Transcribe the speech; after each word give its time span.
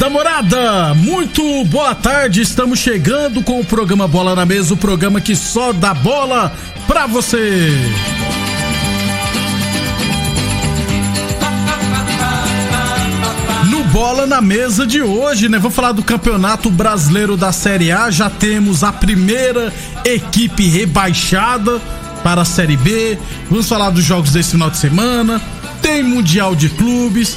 Da 0.00 0.08
morada, 0.08 0.94
muito 0.94 1.62
boa 1.66 1.94
tarde. 1.94 2.40
Estamos 2.40 2.78
chegando 2.78 3.42
com 3.42 3.60
o 3.60 3.64
programa 3.64 4.08
Bola 4.08 4.34
na 4.34 4.46
Mesa 4.46 4.72
o 4.72 4.76
programa 4.76 5.20
que 5.20 5.36
só 5.36 5.74
dá 5.74 5.92
bola 5.92 6.50
pra 6.86 7.06
você. 7.06 7.70
No 13.68 13.84
Bola 13.84 14.26
na 14.26 14.40
Mesa 14.40 14.86
de 14.86 15.02
hoje, 15.02 15.50
né? 15.50 15.58
Vou 15.58 15.70
falar 15.70 15.92
do 15.92 16.02
Campeonato 16.02 16.70
Brasileiro 16.70 17.36
da 17.36 17.52
Série 17.52 17.92
A. 17.92 18.10
Já 18.10 18.30
temos 18.30 18.82
a 18.82 18.90
primeira 18.90 19.70
equipe 20.02 20.66
rebaixada 20.66 21.78
para 22.24 22.40
a 22.40 22.46
Série 22.46 22.78
B. 22.78 23.18
Vamos 23.50 23.68
falar 23.68 23.90
dos 23.90 24.04
jogos 24.04 24.32
desse 24.32 24.52
final 24.52 24.70
de 24.70 24.78
semana. 24.78 25.42
Tem 25.82 26.02
Mundial 26.02 26.56
de 26.56 26.70
Clubes 26.70 27.36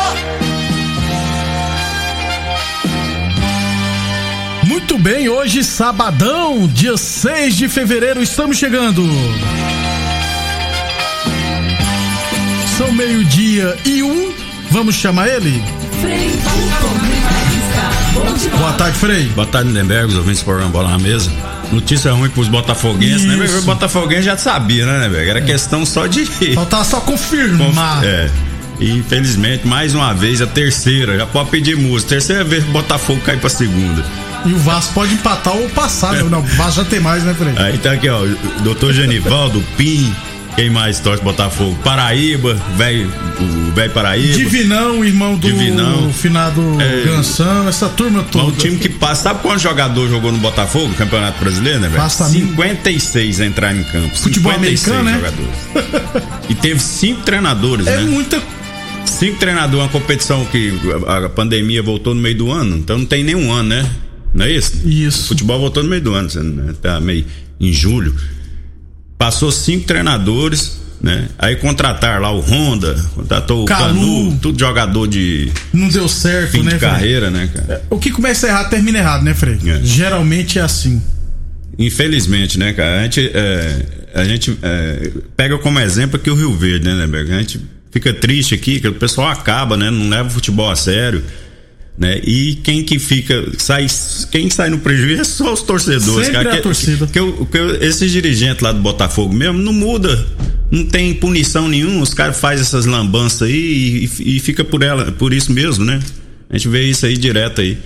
Muito 4.81 4.97
bem, 4.97 5.29
hoje 5.29 5.63
sabadão, 5.63 6.67
dia 6.67 6.97
6 6.97 7.55
de 7.55 7.69
fevereiro, 7.69 8.21
estamos 8.21 8.57
chegando. 8.57 9.07
São 12.77 12.91
meio-dia 12.91 13.77
e 13.85 14.01
um, 14.01 14.33
vamos 14.71 14.95
chamar 14.95 15.27
ele? 15.29 15.63
Frei, 16.01 16.31
Boa 18.57 18.73
tarde, 18.73 18.97
Frei. 18.97 19.25
Boa 19.29 19.45
tarde, 19.45 19.69
Lindenberg, 19.69 20.07
os 20.07 20.17
ouvintes 20.17 20.41
do 20.41 20.45
programa 20.45 20.71
Bola 20.71 20.89
na 20.89 20.97
Mesa. 20.97 21.31
Notícia 21.71 22.11
ruim 22.11 22.29
pros 22.31 22.47
botafoguenses, 22.47 23.25
né? 23.25 23.45
Isso. 23.45 23.59
O 23.59 23.61
Botafoguense 23.61 24.23
já 24.23 24.35
sabia, 24.35 24.85
né, 24.87 24.93
Lindenberg? 24.97 25.29
Era 25.29 25.41
questão 25.41 25.85
só 25.85 26.07
de... 26.07 26.25
Faltava 26.55 26.83
só 26.83 26.99
confirmar. 26.99 28.03
É. 28.03 28.29
E, 28.79 28.91
infelizmente, 28.93 29.65
mais 29.67 29.93
uma 29.93 30.11
vez, 30.11 30.41
a 30.41 30.47
terceira. 30.47 31.15
Já 31.15 31.27
pode 31.27 31.51
pedir 31.51 31.77
música. 31.77 32.09
Terceira 32.09 32.43
vez 32.43 32.63
que 32.63 32.69
o 32.71 32.73
Botafogo 32.73 33.21
cai 33.23 33.37
pra 33.37 33.47
segunda. 33.47 34.03
E 34.45 34.53
o 34.53 34.57
Vasco 34.57 34.93
pode 34.93 35.13
empatar 35.13 35.55
ou 35.55 35.69
passar, 35.69 36.13
né? 36.13 36.23
Não, 36.23 36.39
o 36.39 36.43
Vasco 36.43 36.81
já 36.83 36.85
tem 36.85 36.99
mais, 36.99 37.23
né, 37.23 37.33
Frei? 37.33 37.53
Aí 37.57 37.77
tá 37.77 37.91
aqui, 37.91 38.09
ó, 38.09 38.21
o 38.23 38.61
doutor 38.63 38.91
Genivaldo, 38.93 39.63
Pim, 39.77 40.11
quem 40.55 40.69
mais 40.69 40.99
torce 40.99 41.23
Botafogo? 41.23 41.77
Paraíba, 41.83 42.55
velho, 42.75 43.11
o 43.39 43.71
velho 43.71 43.91
Paraíba. 43.91 44.33
Divinão, 44.33 45.05
irmão 45.05 45.35
do 45.37 45.47
Divinão. 45.47 46.11
finado 46.11 46.61
É. 46.81 47.03
Gansão, 47.05 47.67
essa 47.69 47.87
turma 47.89 48.23
toda. 48.23 48.45
o 48.45 48.51
time 48.51 48.77
que 48.77 48.89
passa, 48.89 49.23
sabe 49.23 49.41
quantos 49.41 49.61
jogador 49.61 50.09
jogou 50.09 50.31
no 50.31 50.39
Botafogo, 50.39 50.93
Campeonato 50.95 51.39
Brasileiro, 51.39 51.79
né, 51.79 51.87
velho? 51.87 52.01
Passa 52.01 52.25
a 52.25 52.29
mim. 52.29 52.47
56 52.47 53.39
entraram 53.41 53.79
em 53.79 53.83
campo. 53.83 54.15
Futebol 54.17 54.51
56 54.53 54.87
americano, 54.99 55.03
né? 55.03 55.31
jogadores. 55.77 56.21
e 56.49 56.55
teve 56.55 56.79
cinco 56.79 57.21
treinadores, 57.21 57.85
É 57.87 57.97
né? 57.97 58.03
muita. 58.05 58.41
Cinco 59.05 59.37
treinadores, 59.39 59.83
uma 59.85 59.89
competição 59.89 60.43
que 60.45 60.73
a 61.07 61.29
pandemia 61.29 61.81
voltou 61.81 62.13
no 62.15 62.21
meio 62.21 62.35
do 62.35 62.51
ano, 62.51 62.77
então 62.77 62.97
não 62.97 63.05
tem 63.05 63.23
nenhum 63.23 63.51
ano, 63.51 63.69
né? 63.69 63.85
Não 64.33 64.45
é 64.45 64.51
isso? 64.51 64.87
Isso. 64.87 65.25
O 65.25 65.27
futebol 65.29 65.59
voltou 65.59 65.83
no 65.83 65.89
meio 65.89 66.01
do 66.01 66.13
ano, 66.13 66.29
né? 66.43 66.73
tá 66.81 66.99
meio 66.99 67.25
em 67.59 67.71
julho. 67.71 68.15
Passou 69.17 69.51
cinco 69.51 69.85
treinadores, 69.85 70.79
né? 71.01 71.27
Aí 71.37 71.55
contratar 71.55 72.21
lá 72.21 72.31
o 72.31 72.39
Honda, 72.39 72.95
contratou 73.13 73.65
Calu. 73.65 73.91
o 73.91 74.27
Canu, 74.29 74.39
tudo 74.41 74.59
jogador 74.59 75.07
de 75.07 75.51
Não 75.73 75.89
deu 75.89 76.07
certo, 76.07 76.51
fim 76.51 76.63
né, 76.63 76.73
de 76.73 76.79
carreira, 76.79 77.29
né, 77.29 77.49
cara? 77.53 77.83
O 77.89 77.99
que 77.99 78.11
começa 78.11 78.47
errado 78.47 78.69
termina 78.69 78.99
errado, 78.99 79.23
né, 79.23 79.33
Frei? 79.33 79.59
É. 79.65 79.79
Geralmente 79.83 80.59
é 80.59 80.61
assim. 80.61 81.01
Infelizmente, 81.77 82.59
né, 82.59 82.73
cara? 82.73 82.99
A 82.99 83.03
gente, 83.03 83.31
é, 83.33 83.85
a 84.13 84.23
gente 84.23 84.57
é, 84.61 85.11
pega 85.35 85.57
como 85.57 85.79
exemplo 85.79 86.17
aqui 86.17 86.29
o 86.29 86.35
Rio 86.35 86.55
Verde, 86.55 86.85
né, 86.85 86.95
Neberg? 86.95 87.31
A 87.31 87.39
gente 87.39 87.61
fica 87.91 88.13
triste 88.13 88.53
aqui 88.53 88.79
que 88.79 88.87
o 88.87 88.93
pessoal 88.93 89.29
acaba, 89.29 89.75
né? 89.75 89.89
Não 89.89 90.09
leva 90.09 90.27
o 90.27 90.31
futebol 90.31 90.69
a 90.69 90.75
sério. 90.75 91.23
Né? 92.01 92.19
E 92.25 92.55
quem 92.63 92.81
que 92.83 92.97
fica, 92.97 93.45
sai, 93.59 93.85
quem 94.31 94.49
sai 94.49 94.71
no 94.71 94.79
prejuízo 94.79 95.21
é 95.21 95.23
só 95.23 95.53
os 95.53 95.61
torcedores. 95.61 96.25
Sempre 96.25 96.31
cara. 96.31 96.49
é 96.49 96.53
a 96.53 96.55
Que- 96.55 96.61
torcida. 96.63 97.05
Que, 97.05 97.19
que 97.45 97.57
eu- 97.59 97.75
esses 97.83 98.11
dirigentes 98.11 98.61
lá 98.63 98.71
do 98.71 98.79
Botafogo 98.81 99.31
mesmo 99.31 99.59
não 99.59 99.71
muda, 99.71 100.25
não 100.71 100.83
tem 100.83 101.13
punição 101.13 101.67
nenhuma, 101.67 102.01
os 102.01 102.11
caras 102.11 102.39
fazem 102.39 102.61
essas 102.61 102.87
lambanças 102.87 103.43
aí 103.43 104.09
e, 104.19 104.37
e 104.37 104.39
fica 104.39 104.63
por 104.63 104.81
ela, 104.81 105.11
por 105.11 105.31
isso 105.31 105.51
mesmo, 105.51 105.85
né? 105.85 105.99
A 106.49 106.57
gente 106.57 106.69
vê 106.69 106.83
isso 106.89 107.05
aí 107.05 107.15
direto 107.15 107.61
aí. 107.61 107.77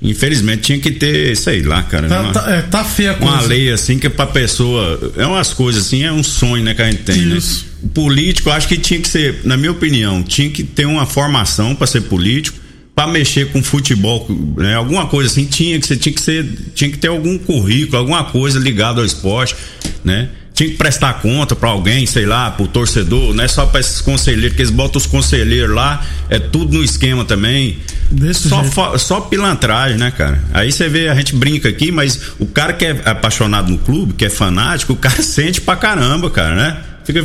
Infelizmente 0.00 0.62
tinha 0.62 0.80
que 0.80 0.90
ter, 0.90 1.36
sei 1.36 1.62
lá, 1.62 1.84
cara. 1.84 2.08
Tá, 2.08 2.20
uma- 2.22 2.32
tá, 2.32 2.50
é, 2.50 2.62
tá 2.62 2.84
feia 2.84 3.12
a 3.12 3.14
coisa. 3.14 3.32
uma 3.34 3.42
lei 3.42 3.70
assim 3.70 3.96
que 3.96 4.08
pra 4.08 4.26
pessoa. 4.26 5.12
É 5.16 5.24
umas 5.24 5.52
coisas 5.52 5.86
assim, 5.86 6.02
é 6.02 6.10
um 6.10 6.24
sonho, 6.24 6.64
né, 6.64 6.74
que 6.74 6.82
a 6.82 6.90
gente 6.90 7.04
tem, 7.04 7.36
Isso. 7.36 7.64
né? 7.64 7.70
O 7.84 7.88
político, 7.90 8.50
acho 8.50 8.66
que 8.66 8.76
tinha 8.76 8.98
que 8.98 9.08
ser, 9.08 9.42
na 9.44 9.56
minha 9.56 9.70
opinião, 9.70 10.20
tinha 10.24 10.50
que 10.50 10.64
ter 10.64 10.84
uma 10.86 11.06
formação 11.06 11.76
pra 11.76 11.86
ser 11.86 12.00
político, 12.02 12.58
pra 12.94 13.06
mexer 13.06 13.50
com 13.50 13.62
futebol, 13.62 14.26
né? 14.56 14.74
Alguma 14.74 15.06
coisa 15.06 15.30
assim, 15.30 15.44
tinha 15.44 15.78
que 15.80 15.86
ser, 15.86 15.96
tinha 15.96 16.14
que 16.14 16.20
ser, 16.20 16.46
tinha 16.74 16.90
que 16.90 16.98
ter 16.98 17.08
algum 17.08 17.38
currículo, 17.38 17.98
alguma 17.98 18.24
coisa 18.24 18.58
ligada 18.58 19.00
ao 19.00 19.06
esporte, 19.06 19.56
né? 20.04 20.28
Tinha 20.54 20.68
que 20.68 20.76
prestar 20.76 21.14
conta 21.14 21.56
pra 21.56 21.70
alguém, 21.70 22.04
sei 22.04 22.26
lá, 22.26 22.50
pro 22.50 22.66
torcedor, 22.66 23.32
não 23.32 23.42
é 23.42 23.48
só 23.48 23.64
pra 23.64 23.80
esses 23.80 24.02
conselheiros, 24.02 24.54
que 24.54 24.60
eles 24.60 24.70
botam 24.70 25.00
os 25.00 25.06
conselheiros 25.06 25.74
lá, 25.74 26.04
é 26.28 26.38
tudo 26.38 26.76
no 26.76 26.84
esquema 26.84 27.24
também. 27.24 27.78
Desse 28.10 28.50
Só, 28.50 28.62
jeito. 28.62 28.98
só 28.98 29.20
pilantragem, 29.22 29.96
né, 29.96 30.10
cara? 30.10 30.44
Aí 30.52 30.70
você 30.70 30.86
vê, 30.90 31.08
a 31.08 31.14
gente 31.14 31.34
brinca 31.34 31.70
aqui, 31.70 31.90
mas 31.90 32.20
o 32.38 32.44
cara 32.44 32.74
que 32.74 32.84
é 32.84 33.00
apaixonado 33.06 33.70
no 33.70 33.78
clube, 33.78 34.12
que 34.12 34.26
é 34.26 34.28
fanático, 34.28 34.92
o 34.92 34.96
cara 34.96 35.20
sente 35.24 35.62
pra 35.62 35.76
caramba, 35.76 36.28
cara, 36.28 36.54
né? 36.54 36.76
Fica, 37.04 37.24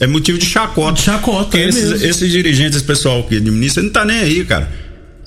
é 0.00 0.06
motivo 0.08 0.36
de 0.36 0.44
chacota. 0.44 1.00
Chacota, 1.00 1.56
é 1.56 1.68
esses, 1.68 1.90
mesmo. 1.90 2.06
esses 2.06 2.32
dirigentes, 2.32 2.76
esse 2.76 2.84
pessoal 2.84 3.22
que 3.22 3.36
administra, 3.36 3.82
não 3.82 3.90
tá 3.90 4.04
nem 4.04 4.18
aí, 4.18 4.44
cara. 4.44 4.68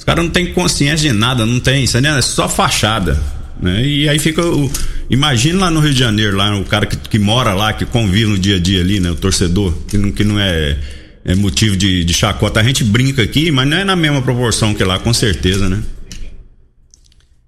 Os 0.09 0.11
caras 0.11 0.25
não 0.25 0.31
têm 0.31 0.53
consciência 0.53 1.11
de 1.11 1.15
nada, 1.15 1.45
não 1.45 1.59
tem, 1.59 1.83
isso 1.83 1.95
é 1.95 2.21
só 2.23 2.49
fachada. 2.49 3.21
Né? 3.61 3.85
E 3.85 4.09
aí 4.09 4.17
fica 4.17 4.43
o. 4.43 4.71
Imagina 5.07 5.59
lá 5.59 5.71
no 5.71 5.79
Rio 5.79 5.93
de 5.93 5.99
Janeiro, 5.99 6.35
lá 6.35 6.57
o 6.57 6.65
cara 6.65 6.87
que, 6.87 6.97
que 6.97 7.19
mora 7.19 7.53
lá, 7.53 7.73
que 7.73 7.85
convive 7.85 8.31
no 8.31 8.39
dia 8.39 8.55
a 8.55 8.59
dia 8.59 8.81
ali, 8.81 8.99
né? 8.99 9.11
O 9.11 9.15
torcedor, 9.15 9.71
que 9.87 9.97
não, 9.99 10.11
que 10.11 10.23
não 10.23 10.39
é, 10.39 10.77
é 11.23 11.35
motivo 11.35 11.77
de, 11.77 12.03
de 12.03 12.13
chacota. 12.13 12.59
A 12.59 12.63
gente 12.63 12.83
brinca 12.83 13.21
aqui, 13.21 13.51
mas 13.51 13.67
não 13.67 13.77
é 13.77 13.83
na 13.83 13.95
mesma 13.95 14.19
proporção 14.19 14.73
que 14.73 14.83
lá, 14.83 14.97
com 14.97 15.13
certeza, 15.13 15.69
né? 15.69 15.79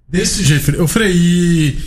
Desse 0.08 0.44
jeito. 0.44 0.80
Ô, 0.80 0.86
Frei, 0.86 1.12
e, 1.16 1.78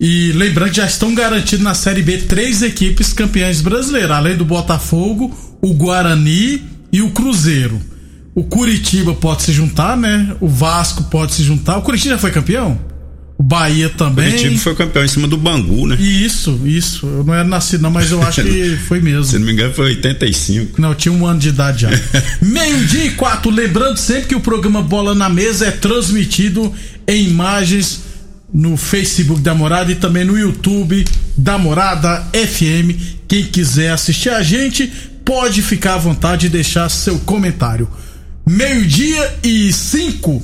e 0.00 0.32
lembrando 0.32 0.70
que 0.70 0.78
já 0.78 0.86
estão 0.86 1.14
garantidos 1.14 1.64
na 1.64 1.74
Série 1.74 2.02
B 2.02 2.18
três 2.18 2.62
equipes 2.62 3.12
campeãs 3.12 3.60
brasileiras, 3.60 4.10
além 4.10 4.36
do 4.36 4.44
Botafogo, 4.44 5.36
o 5.62 5.74
Guarani 5.74 6.62
e 6.92 7.02
o 7.02 7.10
Cruzeiro. 7.10 7.80
O 8.38 8.44
Curitiba 8.44 9.14
pode 9.14 9.42
se 9.42 9.52
juntar, 9.52 9.96
né? 9.96 10.36
O 10.40 10.46
Vasco 10.46 11.02
pode 11.10 11.34
se 11.34 11.42
juntar. 11.42 11.76
O 11.78 11.82
Curitiba 11.82 12.14
já 12.14 12.18
foi 12.18 12.30
campeão? 12.30 12.78
O 13.36 13.42
Bahia 13.42 13.88
também. 13.88 14.30
Curitiba 14.30 14.60
foi 14.60 14.76
campeão 14.76 15.04
em 15.04 15.08
cima 15.08 15.26
do 15.26 15.36
Bangu, 15.36 15.88
né? 15.88 15.96
Isso, 15.96 16.60
isso. 16.64 17.04
Eu 17.04 17.24
não 17.24 17.34
era 17.34 17.42
nascido, 17.42 17.82
não, 17.82 17.90
mas 17.90 18.12
eu 18.12 18.22
acho 18.22 18.40
que 18.44 18.76
foi 18.86 19.00
mesmo. 19.00 19.24
Se 19.24 19.40
não 19.40 19.46
me 19.46 19.54
engano, 19.54 19.74
foi 19.74 19.86
85. 19.86 20.80
Não, 20.80 20.90
eu 20.90 20.94
tinha 20.94 21.12
um 21.12 21.26
ano 21.26 21.40
de 21.40 21.48
idade 21.48 21.82
já. 21.82 21.90
Meio-dia 22.40 23.06
e 23.06 23.10
quatro. 23.10 23.50
Lembrando 23.50 23.96
sempre 23.96 24.28
que 24.28 24.36
o 24.36 24.40
programa 24.40 24.82
Bola 24.82 25.16
na 25.16 25.28
Mesa 25.28 25.66
é 25.66 25.72
transmitido 25.72 26.72
em 27.08 27.24
imagens 27.24 28.04
no 28.54 28.76
Facebook 28.76 29.40
da 29.40 29.52
Morada 29.52 29.90
e 29.90 29.96
também 29.96 30.24
no 30.24 30.38
YouTube 30.38 31.04
da 31.36 31.58
Morada 31.58 32.24
FM. 32.32 32.94
Quem 33.26 33.42
quiser 33.46 33.90
assistir 33.90 34.28
a 34.28 34.44
gente, 34.44 34.86
pode 35.24 35.60
ficar 35.60 35.94
à 35.94 35.98
vontade 35.98 36.46
e 36.46 36.48
deixar 36.48 36.88
seu 36.88 37.18
comentário. 37.18 37.88
Meio-dia 38.48 39.40
e 39.42 39.70
cinco. 39.74 40.42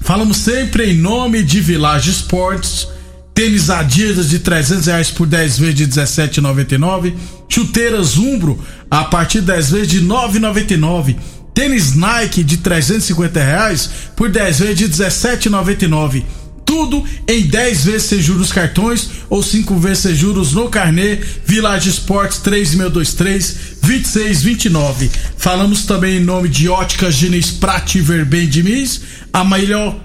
Falamos 0.00 0.38
sempre 0.38 0.90
em 0.90 0.96
nome 0.96 1.42
de 1.42 1.60
Village 1.60 2.10
Sports. 2.10 2.88
Tênis 3.34 3.68
Adidas 3.68 4.30
de 4.30 4.38
300 4.38 4.86
reais 4.86 5.10
por 5.10 5.26
10 5.26 5.58
vezes 5.58 5.74
de 5.74 5.86
17,99. 5.86 7.12
Chuteiras 7.46 8.16
Umbro 8.16 8.58
a 8.90 9.04
partir 9.04 9.40
de 9.40 9.48
10 9.48 9.70
vezes 9.70 9.88
de 9.88 10.00
9,99. 10.00 11.16
Tênis 11.52 11.94
Nike 11.94 12.42
de 12.42 12.56
350 12.56 13.38
reais 13.38 13.90
por 14.16 14.30
10 14.30 14.58
vezes 14.60 14.78
de 14.78 14.88
17,99. 14.88 16.24
Tudo 16.66 17.04
em 17.28 17.46
10 17.46 17.84
vezes 17.84 18.02
sem 18.08 18.20
juros 18.20 18.52
cartões 18.52 19.08
ou 19.30 19.42
5 19.42 19.76
vezes 19.76 20.00
sem 20.00 20.14
juros 20.14 20.52
no 20.52 20.68
carnê. 20.68 21.18
Village 21.46 21.88
Sports 21.88 22.38
3623 22.38 23.76
2629. 23.80 25.10
Falamos 25.38 25.86
também 25.86 26.16
em 26.16 26.24
nome 26.24 26.48
de 26.48 26.68
Óticas 26.68 27.14
Diniz 27.14 27.52
Prate 27.52 28.00
Verben 28.00 28.50
Mis, 28.64 29.00
a 29.32 29.44
melhor 29.44 29.96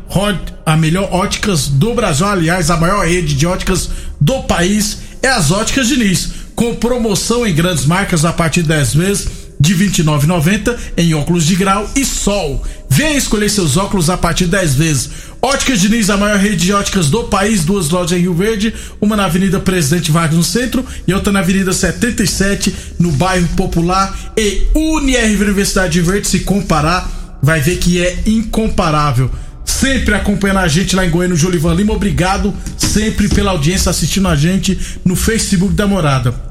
a 0.66 0.78
melhor 0.78 1.10
óticas 1.12 1.68
do 1.68 1.96
Brasil, 1.96 2.28
aliás, 2.28 2.70
a 2.70 2.78
maior 2.78 3.06
rede 3.06 3.34
de 3.34 3.48
óticas 3.48 3.90
do 4.20 4.44
país 4.44 5.00
é 5.24 5.28
as 5.28 5.50
Óticas 5.50 5.88
Diniz, 5.88 6.30
com 6.56 6.76
promoção 6.76 7.46
em 7.46 7.54
grandes 7.54 7.86
marcas 7.86 8.24
a 8.24 8.32
partir 8.32 8.62
de 8.62 8.68
10 8.68 8.94
vezes 8.94 9.41
de 9.62 9.76
R$ 9.76 9.86
29,90 9.90 10.76
em 10.98 11.14
óculos 11.14 11.46
de 11.46 11.56
grau 11.56 11.88
e 11.96 12.04
sol. 12.04 12.66
Venha 12.90 13.16
escolher 13.16 13.50
seus 13.50 13.78
óculos 13.78 14.10
a 14.10 14.18
partir 14.18 14.46
de 14.46 14.52
10 14.52 14.76
vezes. 14.76 15.10
Óticas 15.42 15.80
Diniz, 15.80 16.10
a 16.10 16.18
maior 16.18 16.40
rede 16.40 16.58
de 16.58 16.74
óticas 16.74 17.10
do 17.10 17.26
país, 17.26 17.64
duas 17.64 17.90
lojas 17.90 18.18
em 18.18 18.22
Rio 18.22 18.34
Verde, 18.34 18.74
uma 19.00 19.16
na 19.16 19.26
Avenida 19.26 19.60
Presidente 19.60 20.12
Vargas 20.12 20.36
no 20.36 20.44
centro 20.44 20.84
e 21.08 21.14
outra 21.14 21.32
na 21.32 21.40
Avenida 21.40 21.72
77 21.72 22.74
no 23.00 23.12
bairro 23.12 23.48
Popular 23.50 24.34
e 24.36 24.64
UniRV 24.74 25.44
Universidade 25.44 25.94
de 25.94 26.02
Verde. 26.02 26.28
Se 26.28 26.40
comparar, 26.40 27.40
vai 27.42 27.62
ver 27.62 27.78
que 27.78 28.04
é 28.04 28.24
incomparável. 28.26 29.30
Sempre 29.64 30.16
acompanhando 30.16 30.60
a 30.60 30.68
gente 30.68 30.96
lá 30.96 31.06
em 31.06 31.10
Goiânia, 31.10 31.38
Jolivan 31.38 31.76
Lima. 31.76 31.94
Obrigado 31.94 32.54
sempre 32.78 33.30
pela 33.30 33.52
audiência 33.52 33.92
assistindo 33.92 34.28
a 34.28 34.36
gente 34.36 34.78
no 35.06 35.16
Facebook 35.16 35.74
da 35.74 35.88
Morada. 35.88 36.51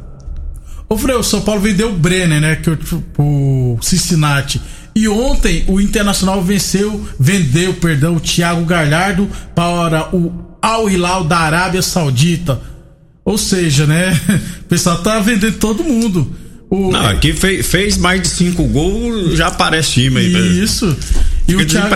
Ô, 0.93 0.99
Frei, 0.99 1.15
o 1.15 1.23
São 1.23 1.41
Paulo 1.41 1.61
vendeu 1.61 1.91
o 1.91 1.97
Brenner, 1.97 2.41
né? 2.41 2.57
Que 2.57 2.69
o, 3.17 3.79
Cincinnati. 3.81 4.61
E 4.93 5.07
ontem 5.07 5.65
o 5.69 5.81
Internacional 5.81 6.43
venceu, 6.43 7.07
vendeu, 7.19 7.75
perdão, 7.75 8.17
o 8.17 8.21
Thiago 8.21 8.65
Galhardo 8.65 9.31
para 9.55 10.13
o 10.13 10.33
Al 10.61 10.91
Hilal 10.91 11.23
da 11.23 11.39
Arábia 11.39 11.81
Saudita. 11.81 12.61
Ou 13.25 13.39
seja, 13.39 13.87
né? 13.87 14.21
O 14.63 14.71
pessoal 14.71 14.99
tá 14.99 15.21
vendendo 15.21 15.59
todo 15.59 15.85
mundo. 15.85 16.33
O, 16.69 16.91
não, 16.91 17.07
aqui 17.07 17.33
fez, 17.33 17.67
fez 17.67 17.97
mais 17.97 18.23
de 18.23 18.29
cinco 18.29 18.65
gols, 18.65 19.37
já 19.37 19.47
aparece 19.47 19.93
time 19.93 20.19
aí. 20.19 20.63
Isso. 20.63 20.97
E 21.47 21.55
o 21.55 21.67
Thiago. 21.67 21.89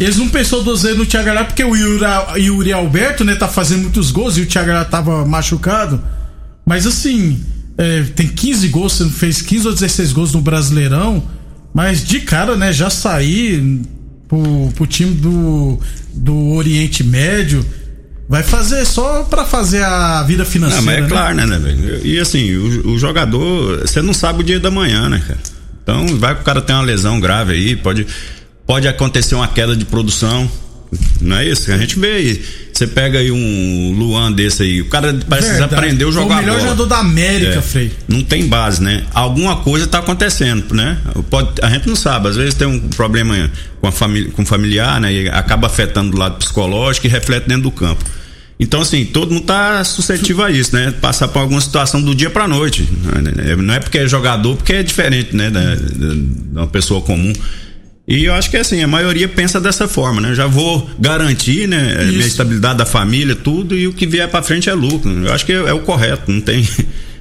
Eles 0.00 0.16
não 0.18 0.28
pensou 0.28 0.62
duas 0.62 0.82
vezes 0.82 0.98
no 0.98 1.06
Thiago 1.06 1.26
Galhardo, 1.26 1.48
porque 1.48 1.64
o 1.64 1.74
Yuri, 1.74 2.04
Yuri 2.36 2.72
Alberto, 2.74 3.24
né, 3.24 3.34
tá 3.36 3.48
fazendo 3.48 3.82
muitos 3.82 4.10
gols 4.10 4.36
e 4.36 4.42
o 4.42 4.46
Thiago 4.46 4.68
Galhardo 4.68 4.90
tava 4.90 5.26
machucado. 5.26 6.02
Mas 6.66 6.86
assim, 6.86 7.42
é, 7.78 8.02
tem 8.02 8.26
15 8.26 8.68
gols, 8.68 8.92
você 8.94 9.08
fez 9.08 9.40
15 9.40 9.68
ou 9.68 9.72
16 9.72 10.12
gols 10.12 10.32
no 10.34 10.40
Brasileirão, 10.40 11.22
mas 11.72 12.04
de 12.04 12.20
cara, 12.20 12.56
né, 12.56 12.72
já 12.72 12.90
sair 12.90 13.82
pro, 14.26 14.72
pro 14.74 14.86
time 14.86 15.14
do, 15.14 15.78
do 16.12 16.50
Oriente 16.54 17.04
Médio. 17.04 17.64
Vai 18.28 18.42
fazer 18.42 18.84
só 18.84 19.22
para 19.22 19.42
fazer 19.44 19.82
a 19.82 20.22
vida 20.22 20.44
financeira. 20.44 20.82
Não, 20.82 20.86
mas 20.86 20.98
é 20.98 21.00
né? 21.00 21.08
claro, 21.08 21.34
né, 21.34 21.46
né, 21.46 21.58
velho? 21.58 22.06
E 22.06 22.18
assim, 22.18 22.54
o, 22.56 22.88
o, 22.90 22.98
jogador, 22.98 23.80
você 23.80 24.02
não 24.02 24.12
sabe 24.12 24.40
o 24.40 24.44
dia 24.44 24.60
da 24.60 24.70
manhã, 24.70 25.08
né, 25.08 25.22
cara? 25.26 25.40
Então, 25.82 26.06
vai 26.18 26.34
que 26.34 26.42
o 26.42 26.44
cara 26.44 26.60
tem 26.60 26.76
uma 26.76 26.84
lesão 26.84 27.18
grave 27.18 27.54
aí, 27.54 27.74
pode, 27.74 28.06
pode 28.66 28.86
acontecer 28.86 29.34
uma 29.34 29.48
queda 29.48 29.74
de 29.74 29.86
produção. 29.86 30.50
Não 31.20 31.36
é 31.36 31.46
isso? 31.46 31.70
A 31.72 31.76
gente 31.76 31.98
vê 31.98 32.12
aí. 32.12 32.44
Você 32.72 32.86
pega 32.86 33.18
aí 33.18 33.30
um 33.30 33.94
Luan 33.98 34.30
desse 34.30 34.62
aí, 34.62 34.80
o 34.80 34.86
cara 34.88 35.18
parece 35.28 35.48
Verdade. 35.48 35.74
aprendeu 35.74 36.10
a 36.10 36.12
jogar 36.12 36.26
bola. 36.26 36.38
O 36.40 36.44
melhor 36.44 36.60
jogador 36.60 36.86
da 36.86 36.98
América, 36.98 37.58
é, 37.58 37.60
Frei. 37.62 37.92
Não 38.06 38.22
tem 38.22 38.46
base, 38.46 38.80
né? 38.80 39.04
Alguma 39.12 39.56
coisa 39.56 39.86
tá 39.88 39.98
acontecendo, 39.98 40.72
né? 40.72 40.96
Pode, 41.28 41.60
a 41.60 41.68
gente 41.70 41.88
não 41.88 41.96
sabe, 41.96 42.28
às 42.28 42.36
vezes 42.36 42.54
tem 42.54 42.68
um 42.68 42.78
problema 42.78 43.50
com 43.80 43.88
a 43.88 43.92
família, 43.92 44.30
com 44.30 44.46
familiar, 44.46 45.00
né? 45.00 45.12
E 45.12 45.28
acaba 45.28 45.66
afetando 45.66 46.16
o 46.16 46.20
lado 46.20 46.36
psicológico 46.36 47.06
e 47.08 47.10
reflete 47.10 47.48
dentro 47.48 47.64
do 47.64 47.72
campo. 47.72 48.04
Então, 48.60 48.80
assim, 48.80 49.04
todo 49.04 49.32
mundo 49.32 49.44
tá 49.44 49.82
suscetível 49.84 50.44
a 50.44 50.50
isso, 50.50 50.74
né? 50.74 50.92
Passar 51.00 51.28
por 51.28 51.40
alguma 51.40 51.60
situação 51.60 52.02
do 52.02 52.14
dia 52.14 52.28
pra 52.30 52.48
noite. 52.48 52.88
Não 53.56 53.74
é 53.74 53.78
porque 53.80 53.98
é 53.98 54.08
jogador, 54.08 54.56
porque 54.56 54.72
é 54.72 54.82
diferente, 54.82 55.34
né? 55.34 55.50
Da, 55.50 55.74
da 55.74 56.60
uma 56.62 56.66
pessoa 56.66 57.00
comum. 57.00 57.32
E 58.08 58.24
eu 58.24 58.32
acho 58.32 58.48
que 58.48 58.56
assim, 58.56 58.82
a 58.82 58.88
maioria 58.88 59.28
pensa 59.28 59.60
dessa 59.60 59.86
forma, 59.86 60.18
né? 60.18 60.34
Já 60.34 60.46
vou 60.46 60.88
garantir, 60.98 61.68
né? 61.68 61.92
Isso. 62.04 62.12
Minha 62.12 62.26
estabilidade 62.26 62.78
da 62.78 62.86
família, 62.86 63.36
tudo, 63.36 63.76
e 63.76 63.86
o 63.86 63.92
que 63.92 64.06
vier 64.06 64.26
para 64.30 64.42
frente 64.42 64.70
é 64.70 64.72
lucro. 64.72 65.10
Eu 65.26 65.32
acho 65.34 65.44
que 65.44 65.52
é, 65.52 65.56
é, 65.56 65.72
o 65.74 65.80
correto, 65.80 66.32
não 66.32 66.40
tem. 66.40 66.66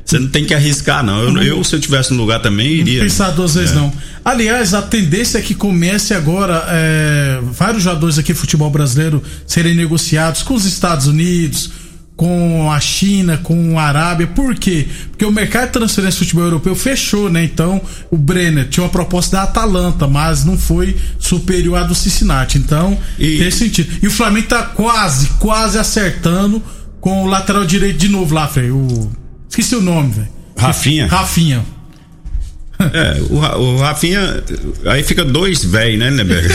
Você 0.05 0.17
não 0.19 0.29
tem 0.29 0.45
que 0.45 0.53
arriscar, 0.53 1.03
não. 1.03 1.21
Eu, 1.21 1.43
eu 1.43 1.63
se 1.65 1.75
eu 1.75 1.81
tivesse 1.81 2.13
no 2.13 2.21
lugar 2.21 2.39
também, 2.39 2.67
iria. 2.67 2.99
Não 2.99 3.09
pensar 3.09 3.31
duas 3.31 3.55
vezes, 3.55 3.71
é. 3.71 3.75
não. 3.75 3.91
Aliás, 4.23 4.73
a 4.73 4.81
tendência 4.81 5.37
é 5.37 5.41
que 5.41 5.53
comece 5.53 6.13
agora 6.13 6.63
é, 6.69 7.39
vários 7.51 7.83
jogadores 7.83 8.17
aqui 8.17 8.33
futebol 8.33 8.69
brasileiro 8.69 9.21
serem 9.45 9.75
negociados 9.75 10.44
com 10.44 10.53
os 10.53 10.63
Estados 10.63 11.07
Unidos, 11.07 11.71
com 12.18 12.71
a 12.71 12.80
China, 12.80 13.38
com 13.38 13.80
a 13.80 13.83
Arábia. 13.83 14.26
Por 14.26 14.56
quê? 14.56 14.88
Porque 15.12 15.24
o 15.24 15.31
mercado 15.31 15.68
de 15.68 15.74
transferência 15.74 16.18
do 16.19 16.24
futebol 16.24 16.45
europeu 16.45 16.76
fechou, 16.76 17.30
né? 17.30 17.44
Então, 17.44 17.80
o 18.09 18.18
Brenner 18.18 18.68
tinha 18.68 18.83
uma 18.83 18.90
proposta 18.90 19.38
da 19.38 19.44
Atalanta, 19.44 20.07
mas 20.07 20.44
não 20.44 20.57
foi 20.57 20.97
superior 21.19 21.78
à 21.78 21.83
do 21.83 21.94
Cincinnati. 21.94 22.57
Então, 22.57 22.97
e... 23.19 23.38
tem 23.38 23.52
sentido. 23.52 24.00
E 24.02 24.07
o 24.07 24.12
Flamengo 24.12 24.47
tá 24.47 24.64
quase, 24.64 25.28
quase 25.40 25.78
acertando 25.78 26.62
com 27.00 27.24
o 27.24 27.28
lateral 27.28 27.64
direito 27.64 28.00
de 28.00 28.09
novo 28.09 28.33
lá, 28.33 28.47
Frei. 28.47 28.71
O... 28.71 29.12
Esqueci 29.47 29.76
o 29.76 29.81
nome, 29.81 30.12
velho. 30.14 30.28
Rafinha. 30.57 31.06
Rafinha. 31.06 31.76
É, 32.79 33.21
o, 33.29 33.37
o 33.37 33.77
Rafinha. 33.77 34.43
Aí 34.85 35.03
fica 35.03 35.25
dois 35.25 35.63
velhos, 35.63 35.99
né, 35.99 36.11
Neberg? 36.11 36.47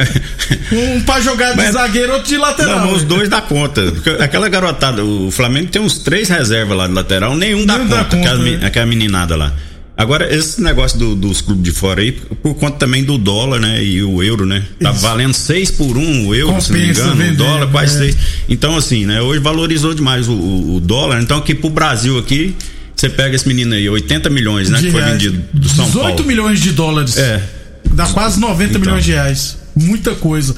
um 0.72 1.00
pra 1.02 1.20
jogar 1.20 1.50
de 1.50 1.58
Mas, 1.58 1.72
zagueiro, 1.72 2.14
outro 2.14 2.28
de 2.28 2.36
lateral. 2.38 2.80
Não, 2.80 2.94
os 2.94 3.04
dois 3.04 3.28
dá 3.28 3.42
conta. 3.42 3.82
Aquela 4.20 4.48
garotada, 4.48 5.04
o 5.04 5.30
Flamengo 5.30 5.68
tem 5.68 5.82
uns 5.82 5.98
três 5.98 6.28
reservas 6.28 6.76
lá 6.76 6.86
de 6.86 6.94
lateral, 6.94 7.36
nenhum 7.36 7.66
dá, 7.66 7.78
conta, 7.78 7.88
dá 7.88 8.04
conta, 8.04 8.16
aquela, 8.16 8.38
né? 8.38 8.58
aquela 8.62 8.86
meninada 8.86 9.36
lá. 9.36 9.54
Agora, 10.00 10.34
esse 10.34 10.62
negócio 10.62 10.98
do, 10.98 11.14
dos 11.14 11.42
clubes 11.42 11.62
de 11.62 11.72
fora 11.72 12.00
aí, 12.00 12.12
por 12.12 12.54
conta 12.54 12.78
também 12.78 13.04
do 13.04 13.18
dólar, 13.18 13.60
né? 13.60 13.84
E 13.84 14.02
o 14.02 14.22
euro, 14.22 14.46
né? 14.46 14.64
Tá 14.80 14.92
Isso. 14.92 15.00
valendo 15.02 15.34
seis 15.34 15.70
por 15.70 15.94
um 15.94 16.26
o 16.26 16.34
euro, 16.34 16.54
Compensa 16.54 16.68
se 16.68 16.72
não 16.72 16.78
me 16.78 16.90
engano. 16.90 17.16
Vender, 17.16 17.32
o 17.32 17.36
dólar 17.36 17.70
quase 17.70 17.96
é. 17.96 17.98
seis. 17.98 18.16
Então, 18.48 18.78
assim, 18.78 19.04
né? 19.04 19.20
Hoje 19.20 19.40
valorizou 19.40 19.92
demais 19.92 20.26
o, 20.26 20.32
o, 20.32 20.76
o 20.76 20.80
dólar. 20.80 21.20
Então, 21.20 21.36
aqui 21.36 21.54
pro 21.54 21.68
Brasil 21.68 22.16
aqui, 22.18 22.56
você 23.00 23.08
pega 23.08 23.34
esse 23.34 23.48
menino 23.48 23.74
aí, 23.74 23.88
80 23.88 24.28
milhões, 24.28 24.68
né? 24.68 24.78
De 24.78 24.86
que 24.86 24.92
foi 24.92 25.00
reais. 25.00 25.14
vendido 25.14 25.42
do 25.52 25.68
São 25.68 25.86
18 25.86 25.92
Paulo. 25.92 26.16
18 26.16 26.24
milhões 26.28 26.60
de 26.60 26.72
dólares. 26.72 27.16
É. 27.16 27.42
Dá 27.92 28.06
quase 28.06 28.38
90 28.38 28.70
então. 28.70 28.80
milhões 28.80 29.04
de 29.04 29.12
reais. 29.12 29.56
Muita 29.74 30.14
coisa. 30.14 30.54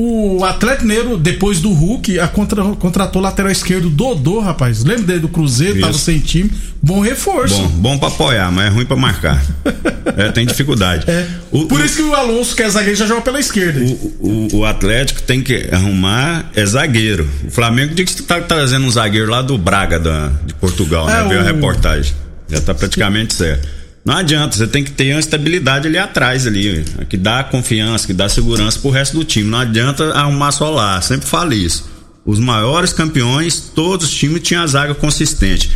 O 0.00 0.44
Atlético 0.44 0.86
Mineiro, 0.86 1.16
depois 1.16 1.58
do 1.58 1.72
Hulk, 1.72 2.20
a 2.20 2.28
contra, 2.28 2.62
contratou 2.76 3.20
o 3.20 3.24
lateral 3.24 3.50
esquerdo 3.50 3.90
Dodô, 3.90 4.38
rapaz. 4.38 4.84
Lembra 4.84 5.02
dele 5.02 5.18
do 5.18 5.28
Cruzeiro, 5.28 5.72
Isso. 5.72 5.80
tava 5.80 5.98
sem 5.98 6.20
time. 6.20 6.52
Bom 6.80 7.00
reforço. 7.00 7.60
Bom, 7.60 7.68
bom 7.68 7.98
pra 7.98 8.06
apoiar, 8.06 8.52
mas 8.52 8.66
é 8.66 8.68
ruim 8.68 8.86
pra 8.86 8.96
marcar. 8.96 9.44
é, 10.16 10.30
tem 10.30 10.46
dificuldade. 10.46 11.04
É. 11.10 11.26
O, 11.50 11.66
Por 11.66 11.80
o, 11.80 11.84
isso 11.84 11.96
que 11.96 12.02
o 12.02 12.14
Alonso, 12.14 12.54
que 12.54 12.62
é 12.62 12.70
zagueiro, 12.70 12.96
já 12.96 13.06
joga 13.06 13.22
pela 13.22 13.40
esquerda. 13.40 13.80
O, 14.20 14.58
o, 14.58 14.64
Atlético 14.64 15.20
tem 15.20 15.42
que 15.42 15.68
arrumar 15.72 16.48
é 16.54 16.64
zagueiro. 16.64 17.28
O 17.48 17.50
Flamengo 17.50 17.92
diz 17.92 18.14
que 18.14 18.22
tá 18.22 18.40
trazendo 18.40 18.86
um 18.86 18.90
zagueiro 18.92 19.28
lá 19.28 19.42
do 19.42 19.58
Braga, 19.58 19.98
da, 19.98 20.30
de 20.46 20.54
Portugal, 20.54 21.06
né? 21.06 21.18
é, 21.18 21.22
né? 21.24 21.28
Viu 21.28 21.40
a 21.40 21.42
reportagem. 21.42 22.14
Já 22.48 22.60
tá 22.60 22.72
praticamente 22.72 23.34
certo. 23.34 23.66
Não 24.08 24.16
adianta, 24.16 24.56
você 24.56 24.66
tem 24.66 24.82
que 24.82 24.90
ter 24.90 25.12
uma 25.12 25.20
estabilidade 25.20 25.86
ali 25.86 25.98
atrás, 25.98 26.46
ali, 26.46 26.82
que 27.10 27.16
dá 27.18 27.44
confiança, 27.44 28.06
que 28.06 28.14
dá 28.14 28.26
segurança 28.26 28.78
pro 28.78 28.88
resto 28.88 29.18
do 29.18 29.22
time. 29.22 29.50
Não 29.50 29.58
adianta 29.58 30.14
arrumar 30.14 30.50
só 30.50 30.70
lá, 30.70 30.98
sempre 31.02 31.28
falo 31.28 31.52
isso. 31.52 31.86
Os 32.24 32.40
maiores 32.40 32.90
campeões, 32.90 33.60
todos 33.60 34.06
os 34.06 34.14
times 34.14 34.40
tinham 34.40 34.62
a 34.62 34.66
zaga 34.66 34.94
consistente. 34.94 35.70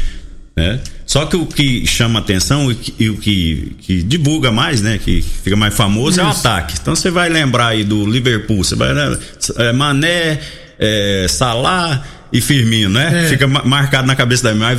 Né? 0.57 0.81
Só 1.05 1.27
que 1.27 1.37
o 1.37 1.45
que 1.45 1.87
chama 1.87 2.21
atenção 2.21 2.75
e, 2.99 3.11
o 3.11 3.19
que, 3.19 3.77
que, 3.79 4.03
divulga 4.03 4.51
mais, 4.51 4.81
né? 4.81 4.97
Que 4.97 5.21
fica 5.21 5.55
mais 5.55 5.75
famoso 5.75 6.13
Isso. 6.13 6.21
é 6.21 6.25
o 6.25 6.29
ataque. 6.29 6.79
Então 6.81 6.97
você 6.97 7.11
vai 7.11 7.29
lembrar 7.29 7.69
aí 7.69 7.85
do 7.85 8.07
Liverpool, 8.07 8.65
você 8.65 8.75
vai 8.75 8.95
lembrar, 8.95 9.19
é, 9.59 9.73
Mané, 9.75 10.41
é, 10.79 11.27
Salah 11.29 12.03
e 12.33 12.41
Firmino, 12.41 12.95
né? 12.95 13.27
É. 13.27 13.29
Fica 13.29 13.47
marcado 13.47 14.07
na 14.07 14.17
cabeça 14.17 14.43
da 14.45 14.55
mas 14.55 14.79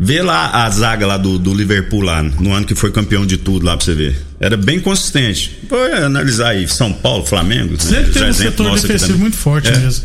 Vê 0.00 0.22
lá 0.22 0.64
a 0.64 0.70
zaga 0.70 1.06
lá 1.06 1.16
do, 1.16 1.38
do 1.38 1.52
Liverpool 1.52 2.00
lá, 2.00 2.22
no 2.22 2.52
ano 2.52 2.64
que 2.64 2.74
foi 2.74 2.92
campeão 2.92 3.26
de 3.26 3.36
tudo 3.36 3.66
lá 3.66 3.76
pra 3.76 3.84
você 3.84 3.94
ver. 3.94 4.16
Era 4.38 4.56
bem 4.56 4.78
consistente. 4.78 5.58
Pode 5.68 5.92
analisar 5.94 6.50
aí, 6.50 6.68
São 6.68 6.92
Paulo, 6.92 7.26
Flamengo. 7.26 7.80
Sempre 7.80 8.04
né? 8.04 8.10
tem 8.12 8.30
um 8.30 8.32
setor 8.32 8.80
defensivo 8.80 9.18
muito 9.18 9.36
forte 9.36 9.68
é. 9.68 9.76
mesmo. 9.76 10.04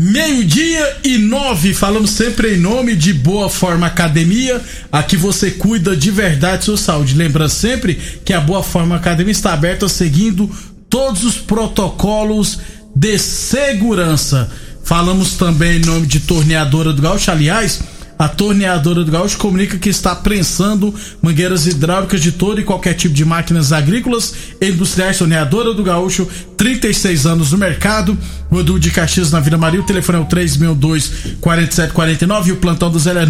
Meio-dia 0.00 0.96
e 1.04 1.18
nove, 1.18 1.72
falamos 1.72 2.10
sempre 2.10 2.54
em 2.54 2.56
nome 2.56 2.96
de 2.96 3.12
Boa 3.12 3.48
Forma 3.48 3.86
Academia, 3.86 4.60
aqui 4.90 5.16
você 5.16 5.52
cuida 5.52 5.96
de 5.96 6.10
verdade 6.10 6.64
sua 6.64 6.76
saúde. 6.76 7.14
Lembra 7.14 7.48
sempre 7.48 7.96
que 8.24 8.32
a 8.32 8.40
Boa 8.40 8.62
Forma 8.62 8.96
Academia 8.96 9.30
está 9.30 9.52
aberta 9.52 9.88
seguindo 9.88 10.50
todos 10.90 11.22
os 11.22 11.36
protocolos 11.36 12.58
de 12.96 13.18
segurança. 13.18 14.50
Falamos 14.82 15.34
também 15.34 15.76
em 15.76 15.84
nome 15.84 16.06
de 16.08 16.20
Torneadora 16.20 16.92
do 16.92 17.00
Gaúcho, 17.00 17.30
aliás, 17.30 17.80
a 18.18 18.28
torneadora 18.28 19.02
do 19.02 19.10
Gaúcho 19.10 19.38
comunica 19.38 19.76
que 19.76 19.88
está 19.88 20.14
prensando 20.14 20.94
mangueiras 21.20 21.66
hidráulicas 21.66 22.20
de 22.20 22.30
todo 22.30 22.60
e 22.60 22.64
qualquer 22.64 22.94
tipo 22.94 23.12
de 23.12 23.24
máquinas 23.24 23.72
agrícolas 23.72 24.32
e 24.60 24.68
industriais. 24.68 25.18
Torneadora 25.18 25.74
do 25.74 25.82
Gaúcho, 25.82 26.28
36 26.56 27.26
anos 27.26 27.50
no 27.50 27.58
mercado. 27.58 28.16
Rodul 28.50 28.78
de 28.78 28.92
Caxias 28.92 29.32
na 29.32 29.40
Vila 29.40 29.58
Maria. 29.58 29.80
O 29.80 29.84
telefone 29.84 30.18
é 30.18 30.20
o 30.20 30.26
362-4749 30.26 32.46
e 32.46 32.52
o 32.52 32.56
plantão 32.56 32.88
do 32.88 33.00
Zé 33.00 33.10
é 33.10 33.26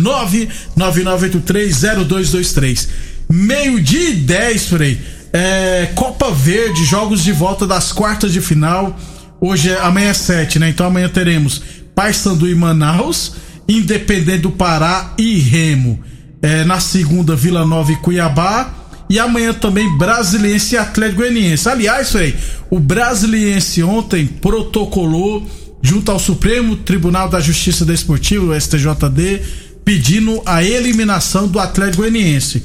999830223. 0.76 2.88
Meio-dia 3.30 4.10
e 4.10 4.16
10, 4.16 4.66
Frei. 4.66 5.00
É, 5.32 5.92
Copa 5.94 6.30
Verde, 6.30 6.84
jogos 6.84 7.24
de 7.24 7.32
volta 7.32 7.66
das 7.66 7.90
quartas 7.90 8.34
de 8.34 8.42
final. 8.42 8.94
Hoje 9.40 9.70
é 9.70 9.80
amanhã 9.80 10.10
é 10.10 10.14
7, 10.14 10.58
né? 10.58 10.68
Então 10.68 10.86
amanhã 10.86 11.08
teremos 11.08 11.62
Paysandu 11.94 12.46
e 12.48 12.54
Manaus 12.54 13.32
Independente 13.68 14.42
do 14.42 14.50
Pará 14.50 15.14
e 15.18 15.38
Remo. 15.38 16.00
É, 16.42 16.64
na 16.64 16.80
segunda, 16.80 17.34
Vila 17.34 17.64
Nova 17.64 17.92
e 17.92 17.96
Cuiabá. 17.96 18.72
E 19.08 19.18
amanhã 19.18 19.52
também 19.52 19.96
Brasiliense 19.98 20.74
e 20.74 20.78
Atlético 20.78 21.20
Goianiense. 21.20 21.68
Aliás, 21.68 22.10
Frei, 22.10 22.34
o 22.70 22.80
Brasiliense 22.80 23.82
ontem 23.82 24.26
protocolou 24.26 25.46
junto 25.82 26.10
ao 26.10 26.18
Supremo 26.18 26.76
Tribunal 26.76 27.28
da 27.28 27.40
Justiça 27.40 27.84
Desportiva, 27.84 28.46
o 28.46 28.58
STJD, 28.58 29.42
pedindo 29.84 30.40
a 30.46 30.64
eliminação 30.64 31.46
do 31.46 31.58
Atlético 31.58 31.98
Goianiense. 31.98 32.64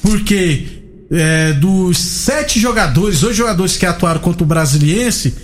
Porque 0.00 0.66
é, 1.10 1.52
dos 1.54 1.98
sete 1.98 2.60
jogadores, 2.60 3.22
oito 3.24 3.34
jogadores 3.34 3.76
que 3.76 3.84
atuaram 3.84 4.20
contra 4.20 4.44
o 4.44 4.46
Brasiliense, 4.46 5.34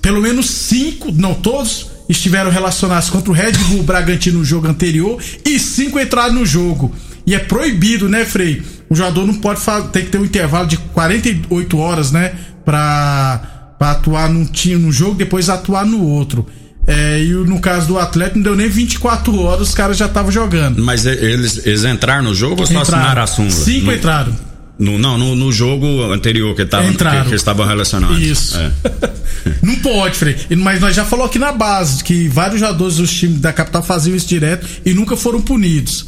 pelo 0.00 0.22
menos 0.22 0.48
cinco, 0.48 1.10
não 1.10 1.34
todos, 1.34 1.90
estiveram 2.08 2.50
relacionados 2.50 3.10
contra 3.10 3.30
o 3.30 3.34
Red 3.34 3.52
Bull 3.52 3.82
Bragantino 3.82 4.38
no 4.38 4.44
jogo 4.44 4.68
anterior 4.68 5.20
e 5.44 5.58
cinco 5.58 5.98
entraram 5.98 6.34
no 6.34 6.46
jogo. 6.46 6.94
E 7.26 7.34
é 7.34 7.38
proibido, 7.38 8.08
né, 8.08 8.24
Frei? 8.24 8.62
O 8.88 8.94
jogador 8.94 9.26
não 9.26 9.34
pode 9.34 9.60
tem 9.92 10.04
que 10.04 10.10
ter 10.10 10.18
um 10.18 10.24
intervalo 10.24 10.66
de 10.66 10.76
48 10.76 11.78
horas, 11.78 12.12
né, 12.12 12.34
pra, 12.64 13.74
pra 13.78 13.90
atuar 13.92 14.28
num 14.28 14.44
time, 14.44 14.76
num 14.76 14.92
jogo, 14.92 15.14
depois 15.14 15.48
atuar 15.48 15.84
no 15.84 16.02
outro. 16.04 16.46
É, 16.86 17.20
e 17.20 17.32
no 17.32 17.58
caso 17.58 17.88
do 17.88 17.98
Atlético, 17.98 18.38
não 18.38 18.44
deu 18.44 18.54
nem 18.54 18.68
24 18.68 19.36
horas, 19.40 19.68
os 19.68 19.74
caras 19.74 19.96
já 19.96 20.06
estavam 20.06 20.30
jogando. 20.30 20.80
Mas 20.84 21.04
eles, 21.04 21.66
eles 21.66 21.84
entraram 21.84 22.22
no 22.22 22.34
jogo 22.34 22.60
ou 22.60 22.66
só 22.66 22.80
assinaram 22.80 23.22
a 23.22 23.26
súmula? 23.26 23.54
Cinco 23.54 23.86
no... 23.86 23.94
entraram. 23.94 24.32
No, 24.78 24.98
não, 24.98 25.16
no, 25.16 25.34
no, 25.34 25.50
jogo 25.50 26.12
anterior 26.12 26.54
que, 26.54 26.66
tava, 26.66 26.86
que, 26.92 27.28
que 27.30 27.34
estavam 27.34 27.66
relacionados. 27.66 28.20
Isso. 28.20 28.58
É. 28.58 28.72
não 29.62 29.74
pode, 29.76 30.16
Frei. 30.16 30.36
Mas 30.58 30.80
nós 30.80 30.94
já 30.94 31.04
falou 31.04 31.24
aqui 31.24 31.38
na 31.38 31.50
base 31.50 32.04
que 32.04 32.28
vários 32.28 32.60
jogadores 32.60 32.96
dos 32.96 33.10
times 33.10 33.40
da 33.40 33.54
capital 33.54 33.82
faziam 33.82 34.14
isso 34.14 34.28
direto 34.28 34.66
e 34.84 34.92
nunca 34.92 35.16
foram 35.16 35.40
punidos. 35.40 36.06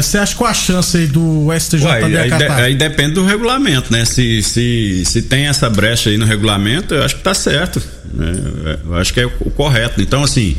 Você 0.00 0.18
é, 0.18 0.20
acha 0.20 0.34
qual 0.34 0.50
a 0.50 0.54
chance 0.54 0.96
aí 0.96 1.06
do 1.06 1.48
STJD 1.58 1.86
Ué, 1.86 2.20
aí, 2.20 2.30
de, 2.30 2.44
aí, 2.44 2.74
depende 2.74 3.14
do 3.14 3.24
regulamento, 3.24 3.90
né? 3.90 4.04
Se, 4.04 4.42
se, 4.42 5.02
se 5.06 5.22
tem 5.22 5.46
essa 5.46 5.70
brecha 5.70 6.10
aí 6.10 6.18
no 6.18 6.26
regulamento, 6.26 6.94
eu 6.94 7.02
acho 7.02 7.16
que 7.16 7.22
tá 7.22 7.32
certo. 7.32 7.82
Né? 8.12 8.78
Eu 8.84 8.94
acho 8.96 9.14
que 9.14 9.20
é 9.20 9.26
o 9.26 9.50
correto. 9.50 10.02
Então, 10.02 10.22
assim, 10.22 10.56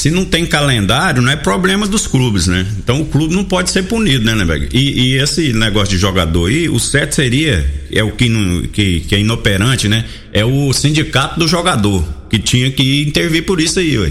se 0.00 0.10
não 0.10 0.24
tem 0.24 0.46
calendário, 0.46 1.20
não 1.20 1.30
é 1.30 1.36
problema 1.36 1.86
dos 1.86 2.06
clubes, 2.06 2.46
né? 2.46 2.66
Então 2.78 3.02
o 3.02 3.04
clube 3.04 3.34
não 3.34 3.44
pode 3.44 3.70
ser 3.70 3.82
punido, 3.82 4.24
né, 4.24 4.32
Lemberg? 4.32 4.70
E, 4.72 4.98
e, 4.98 5.18
esse 5.18 5.52
negócio 5.52 5.90
de 5.90 5.98
jogador 5.98 6.48
aí, 6.48 6.70
o 6.70 6.78
certo 6.78 7.14
seria, 7.14 7.70
é 7.92 8.02
o 8.02 8.10
que, 8.10 8.26
que, 8.72 9.00
que 9.00 9.14
é 9.14 9.20
inoperante, 9.20 9.88
né? 9.88 10.06
É 10.32 10.42
o 10.42 10.72
sindicato 10.72 11.38
do 11.38 11.46
jogador, 11.46 12.02
que 12.30 12.38
tinha 12.38 12.70
que 12.70 13.02
intervir 13.02 13.44
por 13.44 13.60
isso 13.60 13.78
aí, 13.78 13.98
ué 13.98 14.10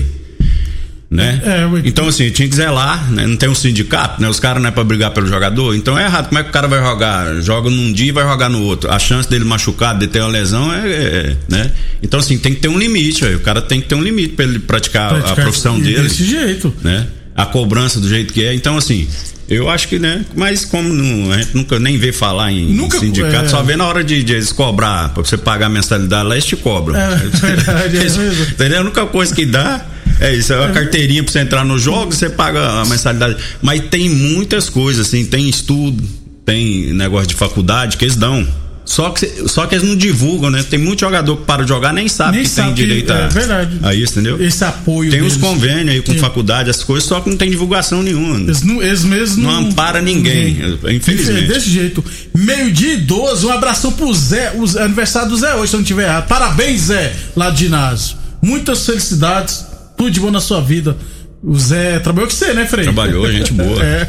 né? 1.09 1.41
É, 1.43 1.87
então 1.87 2.07
assim, 2.07 2.29
tinha 2.29 2.47
que 2.47 2.55
zelar, 2.55 3.11
né? 3.11 3.25
Não 3.25 3.35
tem 3.35 3.49
um 3.49 3.55
sindicato, 3.55 4.21
né? 4.21 4.29
Os 4.29 4.39
caras 4.39 4.61
não 4.61 4.69
é 4.69 4.71
pra 4.71 4.83
brigar 4.83 5.09
pelo 5.11 5.25
jogador, 5.25 5.75
então 5.75 5.97
é 5.97 6.05
errado. 6.05 6.27
Como 6.27 6.39
é 6.39 6.43
que 6.43 6.49
o 6.49 6.53
cara 6.53 6.67
vai 6.67 6.79
jogar? 6.79 7.41
Joga 7.41 7.69
num 7.69 7.91
dia 7.91 8.09
e 8.09 8.11
vai 8.11 8.23
jogar 8.23 8.47
no 8.47 8.61
outro. 8.61 8.91
A 8.91 8.99
chance 8.99 9.27
dele 9.27 9.43
machucar, 9.43 9.97
de 9.97 10.07
ter 10.07 10.19
uma 10.19 10.27
lesão 10.27 10.71
é, 10.71 10.87
é 10.87 11.37
né? 11.47 11.71
Então 12.03 12.19
assim, 12.19 12.37
tem 12.37 12.53
que 12.53 12.61
ter 12.61 12.67
um 12.67 12.77
limite, 12.77 13.25
o 13.25 13.39
cara 13.39 13.59
tem 13.61 13.81
que 13.81 13.87
ter 13.87 13.95
um 13.95 14.03
limite 14.03 14.35
para 14.35 14.45
ele 14.45 14.59
praticar, 14.59 15.09
praticar, 15.09 15.31
a 15.31 15.41
profissão 15.41 15.79
dele. 15.79 16.03
Desse 16.03 16.23
jeito, 16.23 16.71
né? 16.83 17.07
A 17.35 17.45
cobrança 17.45 17.99
do 17.99 18.07
jeito 18.07 18.31
que 18.31 18.43
é. 18.43 18.53
Então 18.53 18.77
assim, 18.77 19.07
eu 19.49 19.67
acho 19.67 19.87
que, 19.87 19.97
né? 19.97 20.23
Mas 20.35 20.63
como 20.63 20.93
não, 20.93 21.31
a 21.31 21.37
gente 21.39 21.55
nunca 21.55 21.79
nem 21.79 21.97
vê 21.97 22.11
falar 22.11 22.51
em 22.51 22.67
nunca, 22.71 22.99
sindicato, 22.99 23.45
é... 23.45 23.49
só 23.49 23.63
vê 23.63 23.75
na 23.75 23.87
hora 23.87 24.03
de, 24.03 24.23
de 24.23 24.33
eles 24.33 24.51
cobrar, 24.51 25.09
pra 25.09 25.23
você 25.23 25.37
pagar 25.37 25.65
a 25.65 25.69
mensalidade 25.69 26.27
lá, 26.27 26.35
eles 26.35 26.45
te 26.45 26.55
cobram. 26.55 26.95
É, 26.95 27.15
verdade, 27.33 27.97
é 27.97 28.05
Entendeu? 28.51 28.77
A 28.77 28.81
única 28.81 29.07
coisa 29.07 29.33
que 29.33 29.47
dá 29.47 29.83
é 30.19 30.35
isso, 30.35 30.53
é 30.53 30.57
uma 30.57 30.71
carteirinha 30.71 31.23
pra 31.23 31.31
você 31.31 31.39
entrar 31.39 31.63
no 31.63 31.77
jogo, 31.77 32.13
você 32.13 32.29
paga 32.29 32.81
a 32.81 32.85
mensalidade. 32.85 33.37
Mas 33.61 33.81
tem 33.89 34.09
muitas 34.09 34.69
coisas, 34.69 35.07
assim, 35.07 35.25
tem 35.25 35.47
estudo, 35.47 36.03
tem 36.45 36.93
negócio 36.93 37.27
de 37.27 37.35
faculdade 37.35 37.97
que 37.97 38.05
eles 38.05 38.15
dão. 38.15 38.47
Só 38.89 39.11
que, 39.11 39.47
só 39.47 39.67
que 39.67 39.75
eles 39.75 39.87
não 39.87 39.95
divulgam, 39.95 40.49
né? 40.49 40.65
Tem 40.67 40.79
muito 40.79 41.01
jogador 41.01 41.37
que 41.37 41.45
para 41.45 41.61
de 41.61 41.69
jogar 41.69 41.93
nem 41.93 42.07
sabe 42.07 42.37
nem 42.37 42.43
que 42.43 42.49
sabe 42.49 42.69
tem 42.69 42.75
direito 42.75 43.05
que, 43.05 43.11
a, 43.11 43.15
é 43.17 43.27
verdade. 43.27 43.79
a 43.83 43.93
isso, 43.93 44.13
entendeu? 44.13 44.43
Esse 44.43 44.65
apoio. 44.65 45.11
Tem 45.11 45.19
deles. 45.19 45.35
os 45.35 45.39
convênios 45.39 45.89
aí 45.89 46.01
com 46.01 46.11
Sim. 46.11 46.17
faculdade, 46.17 46.71
as 46.71 46.83
coisas, 46.83 47.07
só 47.07 47.21
que 47.21 47.29
não 47.29 47.37
tem 47.37 47.51
divulgação 47.51 48.01
nenhuma. 48.01 48.39
Eles, 48.39 48.63
não, 48.63 48.81
eles 48.81 49.03
mesmos 49.03 49.37
não, 49.37 49.61
não 49.61 49.69
ampara 49.69 50.01
ninguém, 50.01 50.55
ninguém. 50.55 50.95
infelizmente. 50.95 51.47
Desse 51.47 51.69
jeito. 51.69 52.03
Meio-dia 52.35 52.97
12, 52.97 53.45
um 53.45 53.51
abração 53.51 53.91
pro 53.91 54.11
Zé, 54.11 54.53
o 54.55 54.79
aniversário 54.79 55.29
do 55.29 55.37
Zé 55.37 55.53
hoje, 55.53 55.69
se 55.69 55.75
eu 55.75 55.81
não 55.81 55.85
tiver 55.85 56.05
errado. 56.05 56.27
Parabéns, 56.27 56.81
Zé, 56.81 57.13
lá 57.35 57.51
de 57.51 57.65
ginásio. 57.65 58.17
Muitas 58.41 58.87
felicidades 58.87 59.68
tudo 59.99 60.09
de 60.09 60.19
bom 60.21 60.31
na 60.31 60.39
sua 60.39 60.61
vida. 60.61 60.95
O 61.43 61.59
Zé 61.59 61.99
trabalhou 61.99 62.29
com 62.29 62.35
você, 62.35 62.53
né, 62.53 62.65
Frei? 62.65 62.85
Trabalhou, 62.85 63.29
gente 63.29 63.51
boa. 63.51 63.79
É. 63.83 64.07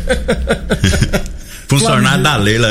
Funcionário 1.67 2.23
da 2.23 2.37
Leila. 2.37 2.69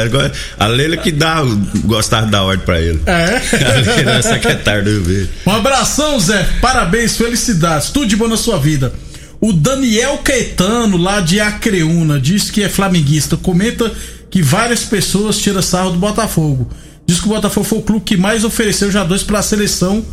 A 0.57 0.67
Leila 0.67 0.97
que 0.97 1.11
dá, 1.11 1.41
gostar 1.85 2.25
de 2.25 2.31
dar 2.31 2.43
ordem 2.43 2.65
pra 2.65 2.81
ele. 2.81 3.01
É. 3.05 3.39
A 3.65 3.95
Leila 3.95 4.11
é 4.11 4.21
secretária 4.21 4.83
do 4.83 4.99
UV. 4.99 5.29
Um 5.45 5.51
abração, 5.51 6.19
Zé. 6.19 6.45
Parabéns, 6.61 7.15
felicidades. 7.17 7.89
Tudo 7.91 8.07
de 8.07 8.15
bom 8.15 8.27
na 8.27 8.35
sua 8.35 8.57
vida. 8.57 8.91
O 9.39 9.53
Daniel 9.53 10.17
Caetano, 10.17 10.97
lá 10.97 11.21
de 11.21 11.39
Acreúna, 11.39 12.19
diz 12.19 12.51
que 12.51 12.61
é 12.61 12.67
flamenguista. 12.67 13.37
Comenta 13.37 13.89
que 14.29 14.41
várias 14.41 14.83
pessoas 14.83 15.37
tiram 15.37 15.61
sarro 15.61 15.91
do 15.91 15.97
Botafogo. 15.97 16.69
Diz 17.05 17.19
que 17.19 17.25
o 17.25 17.29
Botafogo 17.29 17.65
foi 17.65 17.79
o 17.79 17.81
clube 17.81 18.03
que 18.05 18.17
mais 18.17 18.43
ofereceu 18.43 18.91
jogadores 18.91 19.23
para 19.23 19.39
a 19.39 19.43
seleção. 19.43 20.03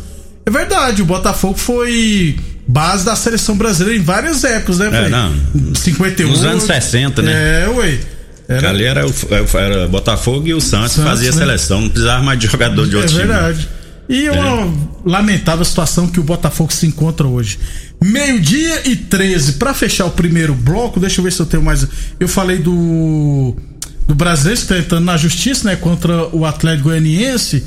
É 0.47 0.49
verdade, 0.49 1.01
o 1.01 1.05
Botafogo 1.05 1.57
foi 1.57 2.39
base 2.65 3.03
da 3.03 3.17
seleção 3.17 3.57
brasileira 3.57 3.99
em 3.99 4.01
várias 4.01 4.45
épocas, 4.45 4.77
né, 4.77 4.89
É, 4.93 5.09
não. 5.09 5.75
51. 5.75 6.29
Nos 6.29 6.45
anos 6.45 6.63
60, 6.63 7.21
né? 7.21 7.65
É, 7.65 7.67
ué. 7.67 7.99
Era... 8.47 8.69
Ali 8.69 8.85
era, 8.85 9.05
o, 9.05 9.11
era 9.57 9.89
Botafogo 9.89 10.47
e 10.47 10.53
o 10.53 10.61
Santos, 10.61 10.93
Santos 10.93 11.09
fazia 11.09 11.31
né? 11.31 11.37
seleção, 11.37 11.81
não 11.81 11.89
precisava 11.89 12.23
mais 12.23 12.39
de 12.39 12.47
jogador 12.47 12.87
de 12.87 12.95
outro 12.95 13.11
é 13.11 13.19
time. 13.19 13.23
É 13.23 13.27
verdade. 13.27 13.69
E 14.07 14.29
uma 14.29 14.61
é. 14.61 14.73
lamentável 15.03 15.65
situação 15.65 16.07
que 16.07 16.17
o 16.17 16.23
Botafogo 16.23 16.71
se 16.71 16.87
encontra 16.87 17.27
hoje. 17.27 17.59
Meio-dia 18.01 18.89
e 18.89 18.95
13. 18.95 19.53
Para 19.53 19.73
fechar 19.73 20.05
o 20.05 20.11
primeiro 20.11 20.55
bloco, 20.55 20.97
deixa 20.97 21.19
eu 21.19 21.25
ver 21.25 21.33
se 21.33 21.41
eu 21.41 21.45
tenho 21.45 21.61
mais. 21.61 21.85
Eu 22.17 22.27
falei 22.29 22.57
do 22.57 23.53
do 24.07 24.15
brasileiro 24.15 24.61
que 24.61 24.67
tá 24.67 24.77
entrando 24.77 25.03
na 25.03 25.17
justiça, 25.17 25.67
né, 25.67 25.75
contra 25.75 26.33
o 26.33 26.45
Atlético 26.45 26.85
Goianiense 26.85 27.65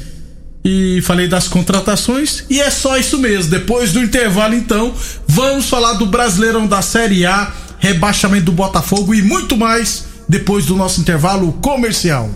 e 0.64 1.00
falei 1.02 1.26
das 1.26 1.48
contratações 1.48 2.44
e 2.50 2.60
é 2.60 2.70
só 2.70 2.96
isso 2.96 3.18
mesmo. 3.18 3.50
Depois 3.50 3.92
do 3.92 4.02
intervalo, 4.02 4.54
então, 4.54 4.94
vamos 5.26 5.68
falar 5.68 5.94
do 5.94 6.06
Brasileirão 6.06 6.66
da 6.66 6.82
Série 6.82 7.24
A, 7.24 7.52
rebaixamento 7.78 8.46
do 8.46 8.52
Botafogo 8.52 9.14
e 9.14 9.22
muito 9.22 9.56
mais 9.56 10.04
depois 10.28 10.66
do 10.66 10.76
nosso 10.76 11.00
intervalo 11.00 11.52
comercial. 11.54 12.30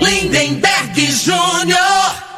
Lindenberg 0.00 1.12
Júnior. 1.12 2.30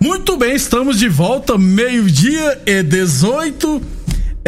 Muito 0.00 0.36
bem, 0.36 0.54
estamos 0.54 0.98
de 0.98 1.08
volta, 1.08 1.58
meio-dia 1.58 2.62
e 2.64 2.82
18 2.82 3.97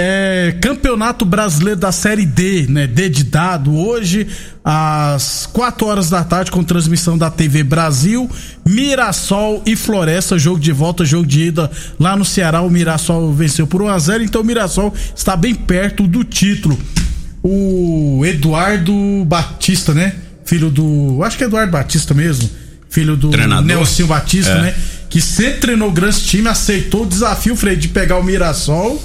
é, 0.02 0.56
Campeonato 0.62 1.24
Brasileiro 1.26 1.78
da 1.78 1.92
Série 1.92 2.24
D, 2.24 2.66
né? 2.68 2.86
D 2.86 3.08
de 3.10 3.24
dado, 3.24 3.76
hoje, 3.76 4.26
às 4.64 5.46
4 5.52 5.86
horas 5.86 6.08
da 6.08 6.24
tarde, 6.24 6.50
com 6.50 6.64
transmissão 6.64 7.18
da 7.18 7.30
TV 7.30 7.62
Brasil, 7.62 8.28
Mirassol 8.66 9.62
e 9.66 9.76
Floresta, 9.76 10.38
jogo 10.38 10.58
de 10.58 10.72
volta, 10.72 11.04
jogo 11.04 11.26
de 11.26 11.42
ida 11.48 11.70
lá 11.98 12.16
no 12.16 12.24
Ceará. 12.24 12.62
O 12.62 12.70
Mirassol 12.70 13.32
venceu 13.34 13.66
por 13.66 13.82
1x0, 13.82 14.22
então 14.22 14.40
o 14.40 14.44
Mirassol 14.44 14.94
está 15.14 15.36
bem 15.36 15.54
perto 15.54 16.06
do 16.06 16.24
título. 16.24 16.78
O 17.42 18.22
Eduardo 18.24 18.92
Batista, 19.26 19.92
né? 19.92 20.14
filho 20.44 20.68
do. 20.70 21.22
Acho 21.22 21.36
que 21.38 21.44
é 21.44 21.46
Eduardo 21.46 21.70
Batista 21.70 22.12
mesmo. 22.12 22.50
Filho 22.88 23.16
do 23.16 23.30
Treinador. 23.30 23.64
Nelson 23.64 24.06
Batista, 24.06 24.50
É. 24.52 24.62
né? 24.62 24.74
Que 25.08 25.20
sempre 25.20 25.60
treinou 25.60 25.90
grandes 25.92 26.20
times, 26.26 26.48
aceitou 26.48 27.02
o 27.04 27.06
desafio, 27.06 27.54
Frei, 27.54 27.76
de 27.76 27.88
pegar 27.88 28.16
o 28.18 28.24
Mirassol 28.24 29.00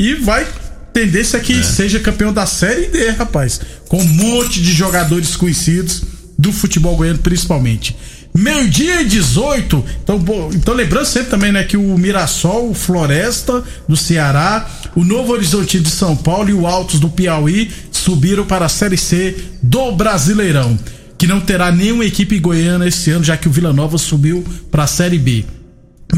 e 0.00 0.14
vai 0.14 0.46
tendência 0.92 1.36
É. 1.36 1.40
que 1.40 1.62
seja 1.62 2.00
campeão 2.00 2.32
da 2.32 2.46
Série 2.46 2.86
D, 2.86 3.10
rapaz. 3.10 3.60
Com 3.88 4.00
um 4.00 4.04
monte 4.08 4.60
de 4.60 4.72
jogadores 4.72 5.36
conhecidos 5.36 6.02
do 6.38 6.52
futebol 6.52 6.96
goiano, 6.96 7.18
principalmente. 7.18 7.94
Meio-dia 8.34 9.02
e 9.02 9.04
18. 9.04 9.84
Então, 10.02 10.18
bo- 10.18 10.50
então, 10.54 10.72
lembrando 10.72 11.04
sempre 11.06 11.30
também, 11.30 11.52
né, 11.52 11.64
que 11.64 11.76
o 11.76 11.98
Mirassol, 11.98 12.70
o 12.70 12.74
Floresta 12.74 13.62
do 13.88 13.96
Ceará, 13.96 14.68
o 14.94 15.04
Novo 15.04 15.32
Horizonte 15.32 15.78
de 15.80 15.90
São 15.90 16.16
Paulo 16.16 16.48
e 16.48 16.54
o 16.54 16.66
Altos 16.66 16.98
do 17.00 17.08
Piauí 17.08 17.70
subiram 17.92 18.44
para 18.46 18.66
a 18.66 18.68
Série 18.68 18.96
C 18.96 19.36
do 19.62 19.92
Brasileirão. 19.92 20.78
Que 21.18 21.26
não 21.26 21.40
terá 21.40 21.70
nenhuma 21.70 22.04
equipe 22.06 22.38
goiana 22.38 22.88
esse 22.88 23.10
ano, 23.10 23.22
já 23.24 23.36
que 23.36 23.48
o 23.48 23.50
Vila 23.52 23.72
Nova 23.72 23.98
subiu 23.98 24.42
para 24.70 24.84
a 24.84 24.86
Série 24.86 25.18
B. 25.18 25.44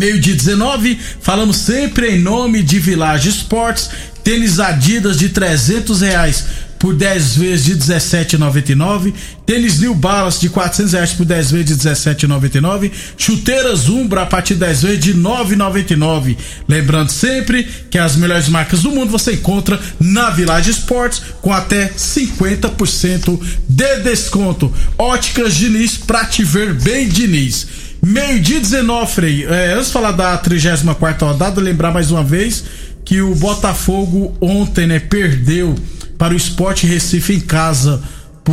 Meio 0.02 0.18
dia 0.18 0.34
19, 0.34 0.98
falamos 1.20 1.58
sempre 1.58 2.16
em 2.16 2.18
nome 2.18 2.60
de 2.60 2.80
Village 2.80 3.28
Esportes, 3.28 3.88
tênis 4.24 4.58
Adidas 4.58 5.16
de 5.16 5.28
300 5.28 6.00
reais 6.00 6.44
por 6.76 6.92
10 6.92 7.36
vezes 7.36 7.64
de 7.66 7.76
17,99, 7.76 9.14
tênis 9.46 9.78
New 9.78 9.94
Balance 9.94 10.40
de 10.40 10.48
400 10.48 10.92
reais 10.94 11.12
por 11.12 11.24
10 11.24 11.50
vezes 11.52 11.78
de 11.78 11.88
17,99, 11.88 12.90
chuteiras 13.16 13.88
Umbra 13.88 14.22
a 14.22 14.26
partir 14.26 14.54
de 14.54 14.60
10 14.60 14.82
vezes 14.82 14.98
de 14.98 15.14
9,99. 15.14 16.36
Lembrando 16.66 17.12
sempre 17.12 17.62
que 17.88 17.96
as 17.96 18.16
melhores 18.16 18.48
marcas 18.48 18.80
do 18.80 18.90
mundo 18.90 19.12
você 19.12 19.34
encontra 19.34 19.78
na 20.00 20.30
Village 20.30 20.72
Esportes 20.72 21.22
com 21.40 21.52
até 21.52 21.90
50% 21.90 23.40
de 23.68 24.00
desconto. 24.00 24.74
Óticas 24.98 25.54
Diniz 25.54 25.96
pra 25.96 26.24
te 26.24 26.42
ver 26.42 26.74
bem, 26.74 27.08
Diniz. 27.08 27.81
Meio-dia 28.04 28.58
19, 28.58 29.12
Frei. 29.12 29.44
É, 29.44 29.74
antes 29.74 29.86
de 29.86 29.92
falar 29.92 30.10
da 30.10 30.36
34 30.36 31.26
rodada, 31.26 31.60
lembrar 31.60 31.92
mais 31.92 32.10
uma 32.10 32.24
vez 32.24 32.64
que 33.04 33.20
o 33.20 33.34
Botafogo 33.36 34.36
ontem, 34.40 34.88
né, 34.88 34.98
perdeu 34.98 35.76
para 36.18 36.34
o 36.34 36.36
Sport 36.36 36.82
Recife 36.82 37.34
em 37.34 37.40
casa 37.40 38.02
por 38.44 38.52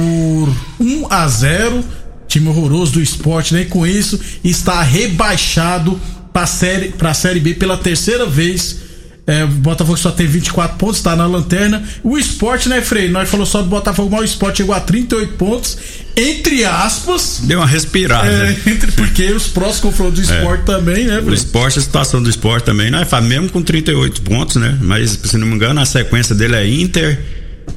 1 0.80 1.08
a 1.10 1.28
0 1.28 1.84
Time 2.28 2.48
horroroso 2.50 2.94
do 2.94 3.02
esporte, 3.02 3.56
né? 3.56 3.66
Com 3.66 3.88
isso 3.88 4.20
está 4.44 4.84
rebaixado 4.84 6.00
para 6.32 6.46
série, 6.46 6.94
a 7.00 7.14
Série 7.16 7.40
B 7.40 7.56
pela 7.56 7.76
terceira 7.76 8.28
vez. 8.28 8.82
É, 9.30 9.44
o 9.44 9.48
Botafogo 9.48 9.96
só 9.98 10.10
tem 10.10 10.26
24 10.26 10.76
pontos, 10.78 10.98
está 10.98 11.16
na 11.16 11.28
lanterna. 11.28 11.84
O 12.04 12.18
esporte, 12.18 12.68
né, 12.68 12.82
Frei? 12.82 13.10
Nós 13.10 13.30
falamos 13.30 13.50
só 13.50 13.62
do 13.62 13.68
Botafogo, 13.70 14.10
mas 14.12 14.22
o 14.22 14.24
esporte 14.26 14.58
chegou 14.58 14.74
a 14.74 14.80
38 14.80 15.34
pontos, 15.34 15.78
entre 16.18 16.66
aspas. 16.66 17.42
Deu 17.44 17.60
uma 17.60 17.68
respirada. 17.68 18.28
É, 18.28 18.58
entre, 18.72 18.92
porque 18.94 19.26
os 19.32 19.48
próximos 19.48 19.82
confrontos 19.82 20.28
do 20.28 20.34
esporte 20.34 20.64
também, 20.66 21.06
né, 21.06 21.20
O 21.20 21.24
Frei? 21.24 21.36
esporte, 21.36 21.78
a 21.78 21.82
situação 21.82 22.24
do 22.24 22.30
esporte 22.30 22.64
também, 22.66 22.90
nós 22.90 23.08
faz 23.08 23.24
mesmo 23.24 23.50
com 23.50 23.62
38 23.62 24.22
pontos, 24.24 24.56
né? 24.56 24.76
Mas, 24.82 25.12
se 25.24 25.38
não 25.38 25.46
me 25.46 25.54
engano, 25.54 25.80
a 25.80 25.86
sequência 25.86 26.34
dele 26.34 26.56
é 26.56 26.68
Inter, 26.68 27.20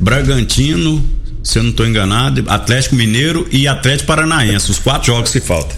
Bragantino, 0.00 1.04
se 1.44 1.58
eu 1.58 1.62
não 1.62 1.70
estou 1.70 1.86
enganado, 1.86 2.44
Atlético 2.48 2.94
Mineiro 2.94 3.46
e 3.50 3.68
Atlético 3.68 4.06
Paranaense, 4.06 4.70
os 4.70 4.78
quatro 4.78 5.08
jogos 5.08 5.30
que 5.30 5.40
faltam. 5.40 5.76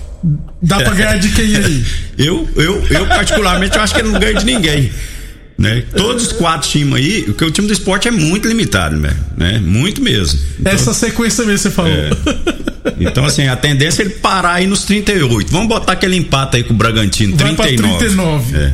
Dá 0.63 0.77
pra 0.81 0.95
ganhar 0.95 1.19
de 1.19 1.29
quem 1.31 1.57
aí? 1.57 1.85
Eu, 2.17 2.49
eu, 2.55 2.81
eu 2.91 3.07
particularmente, 3.09 3.77
eu 3.77 3.83
acho 3.83 3.93
que 3.93 4.01
ele 4.01 4.11
não 4.11 4.21
ganha 4.21 4.35
de 4.35 4.45
ninguém. 4.47 4.91
Né? 5.57 5.85
Todos 5.97 6.27
os 6.27 6.33
quatro 6.33 6.69
times 6.69 6.95
aí, 6.95 7.23
porque 7.23 7.45
o 7.45 7.51
time 7.51 7.69
do 7.69 7.73
esporte 7.73 8.09
é 8.09 8.11
muito 8.11 8.49
limitado, 8.49 8.97
né? 8.97 9.17
né? 9.37 9.61
Muito 9.61 10.03
mesmo. 10.03 10.39
Então, 10.59 10.73
Essa 10.73 10.93
sequência 10.93 11.45
mesmo 11.45 11.59
você 11.59 11.71
falou. 11.71 11.93
então, 12.99 13.25
assim, 13.25 13.47
a 13.47 13.55
tendência 13.57 14.03
é 14.03 14.07
ele 14.07 14.15
parar 14.15 14.55
aí 14.55 14.67
nos 14.67 14.83
38. 14.85 15.53
Vamos 15.53 15.69
botar 15.69 15.93
aquele 15.93 16.17
empate 16.17 16.57
aí 16.57 16.65
com 16.65 16.75
o 16.75 16.77
Bragantino, 16.77 17.37
Vai 17.37 17.55
pra 17.55 17.67
39. 17.67 17.99
39. 17.99 18.57
É. 18.57 18.73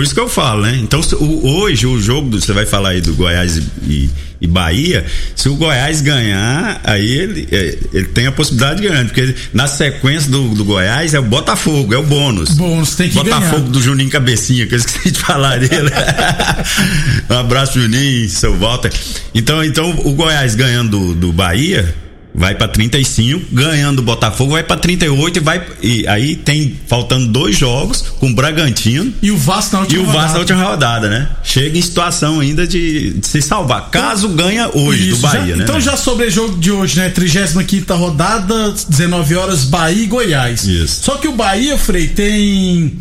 Por 0.00 0.04
isso 0.04 0.14
que 0.14 0.20
eu 0.20 0.30
falo, 0.30 0.62
né? 0.62 0.78
Então, 0.82 0.98
o- 1.20 1.46
hoje, 1.60 1.86
o 1.86 2.00
jogo, 2.00 2.40
você 2.40 2.54
vai 2.54 2.64
falar 2.64 2.88
aí 2.90 3.02
do 3.02 3.12
Goiás 3.12 3.58
e, 3.86 4.08
e- 4.40 4.46
Bahia, 4.46 5.04
se 5.36 5.46
o 5.50 5.54
Goiás 5.56 6.00
ganhar, 6.00 6.80
aí 6.84 7.06
ele, 7.06 7.46
é, 7.52 7.76
ele 7.92 8.06
tem 8.06 8.26
a 8.26 8.32
possibilidade 8.32 8.80
de 8.80 8.88
ganhar, 8.88 9.04
porque 9.04 9.34
na 9.52 9.66
sequência 9.66 10.30
do, 10.30 10.54
do 10.54 10.64
Goiás 10.64 11.12
é 11.12 11.18
o 11.20 11.22
Botafogo, 11.22 11.92
é 11.92 11.98
o 11.98 12.02
bônus. 12.02 12.48
Bônus, 12.54 12.94
tem 12.94 13.10
que 13.10 13.14
Botafogo 13.16 13.58
ganhar. 13.58 13.72
do 13.72 13.82
Juninho 13.82 14.08
Cabecinha, 14.08 14.66
que 14.66 14.72
eu 14.74 14.78
esqueci 14.78 15.10
de 15.10 15.18
falar 15.18 15.58
dele. 15.58 15.90
um 17.28 17.34
abraço, 17.34 17.78
Juninho, 17.78 18.26
seu 18.30 18.56
Walter. 18.56 18.90
Então, 19.34 19.62
então 19.62 19.90
o 20.04 20.14
Goiás 20.14 20.54
ganhando 20.54 20.98
do, 20.98 21.14
do 21.14 21.32
Bahia 21.34 21.94
vai 22.34 22.54
pra 22.54 22.68
35, 22.68 23.46
ganhando 23.52 23.98
o 23.98 24.02
Botafogo 24.02 24.52
vai 24.52 24.62
pra 24.62 24.76
38 24.76 25.36
e 25.36 25.40
vai 25.40 25.62
e 25.82 26.06
aí 26.06 26.36
tem 26.36 26.78
faltando 26.86 27.26
dois 27.26 27.56
jogos 27.58 28.02
com 28.20 28.30
o 28.30 28.34
Bragantino 28.34 29.12
E 29.20 29.30
o 29.30 29.36
Vasco 29.36 29.74
na 29.76 29.80
e 29.80 29.82
última 29.84 30.02
o 30.02 30.06
Vasco 30.06 30.18
na 30.18 30.26
rodada. 30.26 30.38
última 30.38 30.62
rodada, 30.64 31.08
né? 31.08 31.28
Chega 31.42 31.76
em 31.76 31.82
situação 31.82 32.38
ainda 32.40 32.66
de, 32.66 33.14
de 33.14 33.26
se 33.26 33.42
salvar. 33.42 33.90
Caso 33.90 34.28
ganha 34.28 34.70
hoje 34.72 35.08
Isso, 35.10 35.16
do 35.16 35.22
Bahia, 35.22 35.46
já- 35.48 35.56
né? 35.56 35.64
Então 35.64 35.80
já 35.80 35.96
sobre 35.96 36.26
o 36.26 36.30
jogo 36.30 36.56
de 36.58 36.70
hoje, 36.70 36.98
né? 36.98 37.08
35 37.10 37.94
rodada, 37.94 38.74
19 38.88 39.34
horas, 39.34 39.64
Bahia 39.64 40.04
e 40.04 40.06
Goiás. 40.06 40.64
Isso. 40.64 41.02
Só 41.02 41.16
que 41.16 41.26
o 41.28 41.32
Bahia, 41.32 41.76
Frei, 41.76 42.06
tem 42.08 42.94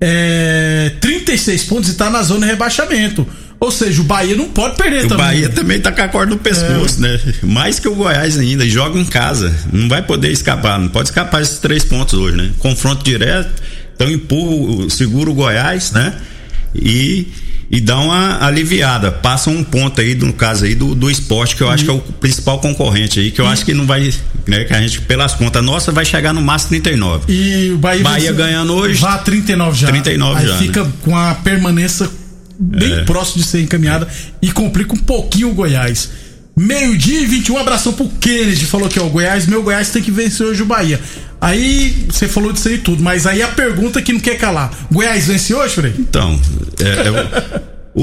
é, 0.00 0.92
36 1.00 1.64
pontos 1.64 1.90
e 1.90 1.94
tá 1.94 2.08
na 2.10 2.22
zona 2.22 2.46
de 2.46 2.52
rebaixamento. 2.52 3.26
Ou 3.58 3.70
seja, 3.70 4.00
o 4.02 4.04
Bahia 4.04 4.36
não 4.36 4.48
pode 4.50 4.76
perder 4.76 5.06
O 5.06 5.08
também. 5.08 5.16
Bahia 5.26 5.48
também 5.48 5.80
tá 5.80 5.90
com 5.90 6.02
a 6.02 6.08
corda 6.08 6.30
no 6.34 6.38
pescoço, 6.38 7.00
né? 7.00 7.18
Mais 7.42 7.78
que 7.78 7.88
o 7.88 7.94
Goiás 7.94 8.38
ainda, 8.38 8.64
e 8.64 8.70
joga 8.70 8.98
em 8.98 9.04
casa. 9.04 9.54
Não 9.72 9.88
vai 9.88 10.02
poder 10.02 10.30
escapar, 10.30 10.78
não 10.78 10.88
pode 10.88 11.08
escapar 11.08 11.40
esses 11.42 11.58
três 11.58 11.82
pontos 11.84 12.14
hoje, 12.18 12.36
né? 12.36 12.50
Confronto 12.58 13.02
direto, 13.02 13.50
então 13.94 14.10
empurra, 14.10 14.84
o- 14.84 14.90
segura 14.90 15.30
o 15.30 15.34
Goiás, 15.34 15.90
né? 15.92 16.12
E, 16.74 17.28
e 17.70 17.80
dá 17.80 17.98
uma 17.98 18.44
aliviada. 18.44 19.10
Passa 19.10 19.48
um 19.48 19.64
ponto 19.64 20.02
aí, 20.02 20.14
no 20.14 20.34
caso 20.34 20.66
aí, 20.66 20.74
do, 20.74 20.94
do 20.94 21.10
esporte, 21.10 21.56
que 21.56 21.62
eu 21.62 21.70
acho 21.70 21.84
que 21.84 21.90
é 21.90 21.94
o 21.94 21.98
principal 22.00 22.58
concorrente 22.60 23.18
aí, 23.20 23.30
que 23.30 23.40
eu 23.40 23.46
acho 23.46 23.64
que 23.64 23.72
não 23.72 23.86
vai, 23.86 24.12
né? 24.46 24.64
Que 24.64 24.74
a 24.74 24.80
gente, 24.82 25.00
pelas 25.00 25.32
contas 25.32 25.64
nossas, 25.64 25.94
vai 25.94 26.04
chegar 26.04 26.34
no 26.34 26.42
máximo 26.42 26.70
39. 26.72 27.32
E 27.32 27.70
o 27.72 27.78
Bahia, 27.78 28.02
Bahia 28.02 28.32
ganhando 28.32 28.74
hoje. 28.74 29.00
Vá 29.00 29.16
39 29.16 29.78
já. 29.80 29.86
39 29.88 30.40
Aí 30.40 30.46
já, 30.46 30.58
fica 30.58 30.84
né? 30.84 30.92
com 31.02 31.16
a 31.16 31.34
permanência 31.36 32.06
bem 32.58 32.92
É. 32.92 33.04
próximo 33.04 33.42
de 33.42 33.48
ser 33.48 33.60
encaminhada 33.62 34.06
e 34.42 34.50
complica 34.52 34.94
um 34.94 34.98
pouquinho 34.98 35.50
o 35.50 35.54
Goiás. 35.54 36.10
Meio-dia 36.56 37.20
e 37.20 37.26
21, 37.26 37.54
um 37.54 37.58
abração 37.58 37.92
pro 37.92 38.08
Kennedy. 38.08 38.64
Falou 38.64 38.88
que 38.88 38.98
ó, 38.98 39.04
o 39.06 39.10
Goiás, 39.10 39.46
meu 39.46 39.62
Goiás 39.62 39.90
tem 39.90 40.02
que 40.02 40.10
vencer 40.10 40.46
hoje 40.46 40.62
o 40.62 40.66
Bahia. 40.66 40.98
Aí 41.38 42.06
você 42.10 42.26
falou 42.26 42.50
disso 42.50 42.68
aí 42.68 42.78
tudo, 42.78 43.02
mas 43.02 43.26
aí 43.26 43.42
a 43.42 43.48
pergunta 43.48 44.00
que 44.00 44.10
não 44.12 44.20
quer 44.20 44.36
calar: 44.38 44.70
Goiás 44.90 45.26
vence 45.26 45.52
hoje, 45.54 45.74
Frei? 45.74 45.92
Então, 45.98 46.40
é, 46.80 47.08
é 47.08 47.10
o, 47.94 48.00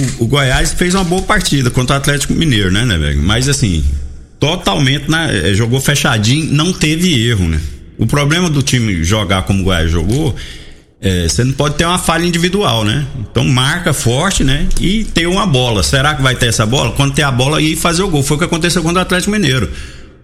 o- 0.00 0.06
o 0.20 0.26
Goiás 0.26 0.72
fez 0.72 0.94
uma 0.94 1.04
boa 1.04 1.22
partida 1.22 1.70
contra 1.70 1.94
o 1.94 1.98
Atlético 1.98 2.32
Mineiro, 2.34 2.72
né, 2.72 2.84
né, 2.84 2.98
velho? 2.98 3.22
Mas 3.22 3.48
assim, 3.48 3.84
totalmente 4.40 5.08
né, 5.08 5.50
é, 5.50 5.54
jogou 5.54 5.80
fechadinho, 5.80 6.52
não 6.52 6.72
teve 6.72 7.24
erro, 7.28 7.46
né? 7.48 7.60
O 7.96 8.04
problema 8.06 8.50
do 8.50 8.62
time 8.62 9.04
jogar 9.04 9.42
como 9.42 9.60
o 9.60 9.64
Goiás 9.64 9.88
jogou, 9.88 10.34
é, 11.02 11.28
você 11.28 11.42
não 11.42 11.52
pode 11.52 11.74
ter 11.74 11.84
uma 11.84 11.98
falha 11.98 12.24
individual, 12.24 12.84
né? 12.84 13.04
Então 13.18 13.44
marca 13.44 13.92
forte, 13.92 14.44
né? 14.44 14.68
E 14.80 15.02
ter 15.02 15.26
uma 15.26 15.44
bola. 15.44 15.82
Será 15.82 16.14
que 16.14 16.22
vai 16.22 16.36
ter 16.36 16.46
essa 16.46 16.64
bola? 16.64 16.92
Quando 16.92 17.12
ter 17.12 17.22
a 17.22 17.30
bola 17.32 17.60
e 17.60 17.74
fazer 17.74 18.04
o 18.04 18.08
gol. 18.08 18.22
Foi 18.22 18.36
o 18.36 18.38
que 18.38 18.44
aconteceu 18.44 18.84
contra 18.84 19.00
o 19.00 19.02
Atlético 19.02 19.32
Mineiro. 19.32 19.68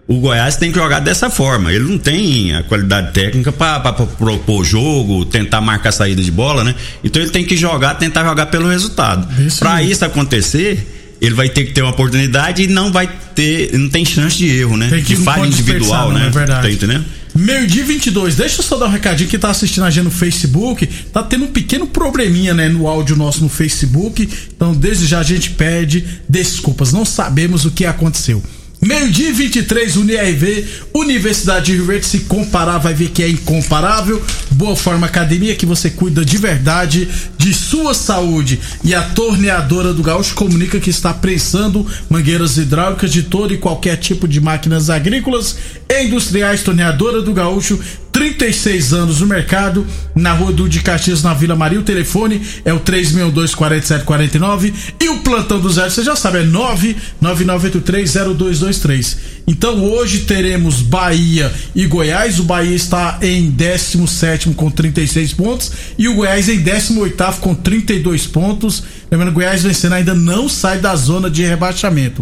O 0.07 0.21
Goiás 0.21 0.55
tem 0.55 0.71
que 0.71 0.79
jogar 0.79 1.01
dessa 1.01 1.29
forma. 1.29 1.73
Ele 1.73 1.83
não 1.83 1.97
tem 1.97 2.55
a 2.55 2.63
qualidade 2.63 3.11
técnica 3.13 3.51
para 3.51 3.91
propor 3.91 4.63
jogo, 4.63 5.25
tentar 5.25 5.59
marcar 5.59 5.91
saída 5.91 6.23
de 6.23 6.31
bola, 6.31 6.63
né? 6.63 6.73
Então 7.03 7.21
ele 7.21 7.29
tem 7.29 7.43
que 7.43 7.57
jogar, 7.57 7.95
tentar 7.95 8.23
jogar 8.23 8.45
pelo 8.45 8.69
resultado. 8.69 9.27
Isso 9.43 9.59
Para 9.59 9.83
isso 9.83 10.05
acontecer, 10.05 11.17
ele 11.21 11.35
vai 11.35 11.49
ter 11.49 11.65
que 11.65 11.73
ter 11.73 11.81
uma 11.81 11.91
oportunidade 11.91 12.63
e 12.63 12.67
não 12.67 12.89
vai 12.89 13.07
ter, 13.35 13.77
não 13.77 13.89
tem 13.89 14.05
chance 14.05 14.37
de 14.37 14.47
erro, 14.47 14.77
né? 14.77 14.87
Tem 14.89 15.03
de 15.03 15.17
falha 15.17 15.45
individual, 15.45 16.13
não, 16.13 16.19
né? 16.19 16.27
é 16.27 16.29
verdade. 16.29 16.61
Tá 16.61 16.71
entendendo? 16.71 17.05
Meio-dia 17.39 17.83
e 17.83 17.85
22. 17.85 18.35
Deixa 18.35 18.59
eu 18.59 18.63
só 18.63 18.77
dar 18.77 18.87
um 18.87 18.91
recadinho 18.91 19.29
que 19.29 19.37
tá 19.37 19.49
assistindo 19.49 19.85
a 19.85 19.89
gente 19.89 20.03
no 20.03 20.11
Facebook. 20.11 20.85
Tá 21.11 21.23
tendo 21.23 21.45
um 21.45 21.51
pequeno 21.51 21.87
probleminha, 21.87 22.53
né, 22.53 22.67
no 22.67 22.87
áudio 22.87 23.15
nosso 23.15 23.41
no 23.41 23.49
Facebook. 23.49 24.27
Então, 24.53 24.73
desde 24.73 25.05
já 25.05 25.19
a 25.19 25.23
gente 25.23 25.51
pede 25.51 26.21
desculpas. 26.27 26.91
Não 26.91 27.05
sabemos 27.05 27.65
o 27.65 27.71
que 27.71 27.85
aconteceu. 27.85 28.43
Meio-dia 28.81 29.27
e 29.27 29.33
23, 29.33 29.97
UniRV, 29.97 30.65
Universidade 30.93 31.65
de 31.65 31.73
Rio 31.73 31.85
Verde. 31.85 32.05
Se 32.05 32.21
comparar, 32.21 32.77
vai 32.77 32.93
ver 32.93 33.09
que 33.09 33.21
é 33.21 33.27
incomparável. 33.27 34.23
Boa 34.51 34.73
Forma 34.73 35.05
Academia, 35.05 35.53
que 35.53 35.65
você 35.65 35.89
cuida 35.89 36.23
de 36.23 36.37
verdade 36.37 37.09
de 37.37 37.53
sua 37.53 37.93
saúde. 37.93 38.57
E 38.81 38.95
a 38.95 39.01
torneadora 39.01 39.93
do 39.93 40.01
Gaúcho 40.01 40.33
comunica 40.33 40.79
que 40.79 40.89
está 40.89 41.13
prensando 41.13 41.85
mangueiras 42.09 42.57
hidráulicas 42.57 43.11
de 43.11 43.23
todo 43.23 43.53
e 43.53 43.57
qualquer 43.57 43.97
tipo 43.97 44.25
de 44.25 44.39
máquinas 44.39 44.89
agrícolas 44.89 45.57
e 45.89 46.05
industriais. 46.05 46.63
Torneadora 46.63 47.21
do 47.21 47.33
Gaúcho, 47.33 47.77
36 48.19 48.91
anos 48.91 49.21
no 49.21 49.27
mercado, 49.27 49.87
na 50.13 50.33
rua 50.33 50.51
do 50.51 50.67
de 50.67 50.81
Caxias, 50.81 51.23
na 51.23 51.33
Vila 51.33 51.55
Maria. 51.55 51.79
O 51.79 51.83
telefone 51.83 52.41
é 52.65 52.73
o 52.73 52.81
362-4749 52.81 54.73
e 54.99 55.07
o 55.07 55.19
plantão 55.19 55.57
do 55.57 55.69
zero, 55.69 55.89
você 55.89 56.03
já 56.03 56.17
sabe, 56.17 56.39
é 56.39 56.43
999830223. 57.23 59.15
Então 59.47 59.81
hoje 59.85 60.25
teremos 60.25 60.81
Bahia 60.81 61.49
e 61.73 61.85
Goiás. 61.85 62.39
O 62.39 62.43
Bahia 62.43 62.75
está 62.75 63.17
em 63.21 63.49
17 63.49 64.49
com 64.49 64.69
36 64.69 65.31
pontos 65.31 65.71
e 65.97 66.09
o 66.09 66.15
Goiás 66.15 66.49
em 66.49 66.59
18 66.59 67.39
com 67.39 67.55
32 67.55 68.27
pontos. 68.27 68.83
Lembrando, 69.09 69.31
Goiás 69.31 69.63
vencendo 69.63 69.93
ainda 69.93 70.13
não 70.13 70.49
sai 70.49 70.79
da 70.79 70.93
zona 70.93 71.29
de 71.29 71.45
rebaixamento. 71.45 72.21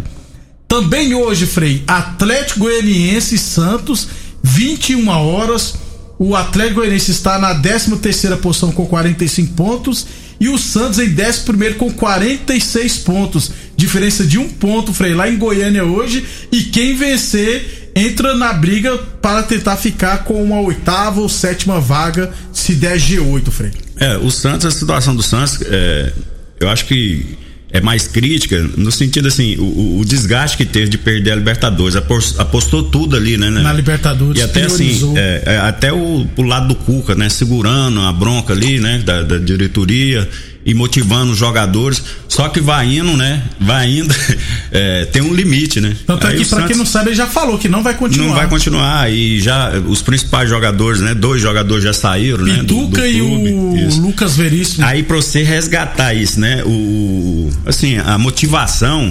Também 0.68 1.12
hoje, 1.12 1.44
Frei, 1.44 1.82
Atlético 1.88 2.60
Goianiense 2.60 3.36
Santos, 3.36 4.06
21 4.44 5.08
horas. 5.08 5.87
O 6.18 6.34
Atlético 6.34 6.76
Goianiense 6.76 7.12
está 7.12 7.38
na 7.38 7.54
13 7.54 7.96
terceira 7.98 8.36
posição 8.36 8.72
com 8.72 8.84
45 8.86 9.54
pontos 9.54 10.06
e 10.40 10.48
o 10.48 10.58
Santos 10.58 10.98
em 10.98 11.14
11 11.14 11.74
com 11.74 11.92
46 11.92 12.98
pontos. 12.98 13.52
Diferença 13.76 14.24
de 14.24 14.38
um 14.38 14.48
ponto, 14.48 14.92
Frei, 14.92 15.14
lá 15.14 15.28
em 15.28 15.36
Goiânia 15.36 15.84
hoje. 15.84 16.24
E 16.50 16.62
quem 16.64 16.96
vencer 16.96 17.90
entra 17.94 18.36
na 18.36 18.52
briga 18.52 18.96
para 19.20 19.42
tentar 19.42 19.76
ficar 19.76 20.24
com 20.24 20.42
uma 20.42 20.60
oitava 20.60 21.20
ou 21.20 21.28
sétima 21.28 21.80
vaga, 21.80 22.32
se 22.52 22.74
der 22.74 22.96
G8, 22.98 23.50
Frei. 23.50 23.70
É, 23.96 24.16
o 24.16 24.30
Santos, 24.30 24.66
a 24.66 24.70
situação 24.70 25.14
do 25.14 25.22
Santos, 25.22 25.60
é, 25.62 26.12
eu 26.60 26.68
acho 26.68 26.86
que 26.86 27.36
é 27.70 27.80
mais 27.80 28.08
crítica 28.08 28.62
no 28.76 28.90
sentido 28.90 29.28
assim 29.28 29.56
o, 29.58 29.98
o, 30.00 30.04
desgaste 30.04 30.56
que 30.56 30.64
teve 30.64 30.88
de 30.88 30.96
perder 30.96 31.32
a 31.32 31.36
Libertadores 31.36 31.96
apostou 32.38 32.82
tudo 32.82 33.16
ali 33.16 33.36
né, 33.36 33.50
né? 33.50 33.60
na 33.60 33.72
Libertadores 33.72 34.40
e 34.40 34.42
até 34.42 34.64
assim 34.64 35.14
é, 35.16 35.42
é, 35.44 35.56
até 35.58 35.92
o, 35.92 36.26
o 36.36 36.42
lado 36.42 36.68
do 36.68 36.74
Cuca 36.74 37.14
né 37.14 37.28
segurando 37.28 38.00
a 38.00 38.12
bronca 38.12 38.54
ali 38.54 38.80
né 38.80 39.02
da, 39.04 39.22
da 39.22 39.38
diretoria 39.38 40.28
e 40.68 40.74
motivando 40.74 41.32
os 41.32 41.38
jogadores. 41.38 42.02
Só 42.28 42.50
que 42.50 42.60
vai 42.60 42.98
indo, 42.98 43.16
né? 43.16 43.42
Vai 43.58 43.88
indo, 43.88 44.14
é, 44.70 45.06
tem 45.06 45.22
um 45.22 45.32
limite, 45.32 45.80
né? 45.80 45.96
Tanto 46.06 46.26
é 46.26 46.34
que, 46.34 46.44
pra 46.44 46.66
quem 46.66 46.76
não 46.76 46.84
sabe, 46.84 47.08
ele 47.08 47.16
já 47.16 47.26
falou 47.26 47.58
que 47.58 47.70
não 47.70 47.82
vai 47.82 47.94
continuar. 47.94 48.28
Não 48.28 48.34
vai 48.34 48.46
continuar. 48.46 49.10
E 49.10 49.40
já 49.40 49.72
os 49.78 50.02
principais 50.02 50.50
jogadores, 50.50 51.00
né? 51.00 51.14
Dois 51.14 51.40
jogadores 51.40 51.82
já 51.82 51.94
saíram, 51.94 52.44
Pituca 52.44 52.58
né? 52.58 52.62
Do, 52.64 52.86
do 52.86 53.06
e 53.06 53.22
o 53.22 53.88
isso. 53.88 54.00
Lucas 54.02 54.36
Veríssimo. 54.36 54.84
Aí 54.84 55.02
pra 55.02 55.16
você 55.16 55.42
resgatar 55.42 56.12
isso, 56.12 56.38
né? 56.38 56.62
O, 56.66 57.48
assim, 57.64 57.96
a 57.96 58.18
motivação, 58.18 59.10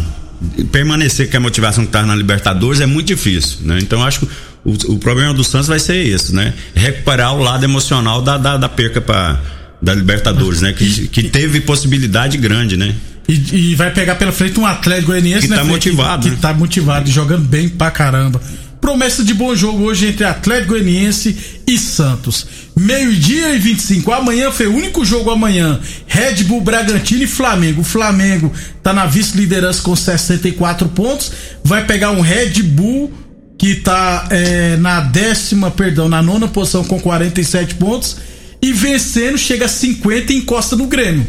permanecer 0.71 1.27
com 1.31 1.37
a 1.37 1.39
motivação 1.39 1.87
que 1.87 1.91
tá 1.91 2.03
na 2.03 2.15
Libertadores 2.15 2.81
é 2.81 2.85
muito 2.85 3.07
difícil, 3.07 3.57
né? 3.61 3.79
Então 3.81 4.03
acho 4.03 4.19
que 4.19 4.27
o, 4.63 4.93
o 4.93 4.99
problema 4.99 5.33
do 5.33 5.43
Santos 5.43 5.67
vai 5.67 5.79
ser 5.79 6.05
esse, 6.05 6.35
né? 6.35 6.53
Recuperar 6.75 7.33
o 7.33 7.41
lado 7.41 7.63
emocional 7.63 8.21
da, 8.21 8.37
da, 8.37 8.57
da 8.57 8.69
perca 8.69 9.01
para 9.01 9.39
da 9.81 9.93
Libertadores, 9.93 10.61
né? 10.61 10.73
Que, 10.73 11.07
que 11.07 11.23
teve 11.23 11.61
possibilidade 11.61 12.37
grande, 12.37 12.77
né? 12.77 12.95
E, 13.27 13.71
e, 13.71 13.75
vai 13.75 13.91
pegar 13.91 14.15
pela 14.15 14.31
frente 14.31 14.57
um 14.59 14.65
Atlético 14.65 15.07
Goianiense, 15.07 15.41
que 15.41 15.47
né? 15.49 15.57
Tá 15.57 15.63
motivado, 15.65 16.23
que, 16.23 16.29
né? 16.29 16.35
que 16.35 16.41
tá 16.41 16.53
motivado 16.53 17.11
jogando 17.11 17.43
bem 17.43 17.67
pra 17.67 17.91
caramba. 17.91 18.41
Promessa 18.79 19.23
de 19.23 19.33
bom 19.33 19.53
jogo 19.53 19.83
hoje 19.83 20.07
entre 20.07 20.23
Atlético 20.23 20.69
Goianiense 20.69 21.35
e 21.67 21.77
Santos. 21.77 22.47
Meio-dia 22.75 23.53
e 23.53 23.59
25. 23.59 24.11
Amanhã 24.13 24.49
foi 24.49 24.67
o 24.67 24.75
único 24.75 25.03
jogo 25.03 25.29
amanhã. 25.29 25.79
Red 26.07 26.43
Bull, 26.45 26.61
Bragantino 26.61 27.23
e 27.23 27.27
Flamengo. 27.27 27.81
O 27.81 27.83
Flamengo 27.83 28.51
tá 28.81 28.93
na 28.93 29.05
vice-liderança 29.05 29.81
com 29.81 29.95
64 29.95 30.87
pontos. 30.89 31.31
Vai 31.63 31.85
pegar 31.85 32.11
um 32.11 32.21
Red 32.21 32.63
Bull 32.63 33.11
que 33.57 33.75
tá 33.75 34.27
é, 34.29 34.77
na 34.77 35.01
décima, 35.01 35.71
perdão, 35.71 36.07
na 36.07 36.21
nona 36.21 36.47
posição 36.47 36.83
com 36.83 36.99
47 36.99 37.75
pontos 37.75 38.17
e 38.61 38.73
vencendo 38.73 39.37
chega 39.37 39.65
a 39.65 39.69
50 39.69 40.33
e 40.33 40.37
encosta 40.37 40.75
no 40.75 40.87
Grêmio. 40.87 41.25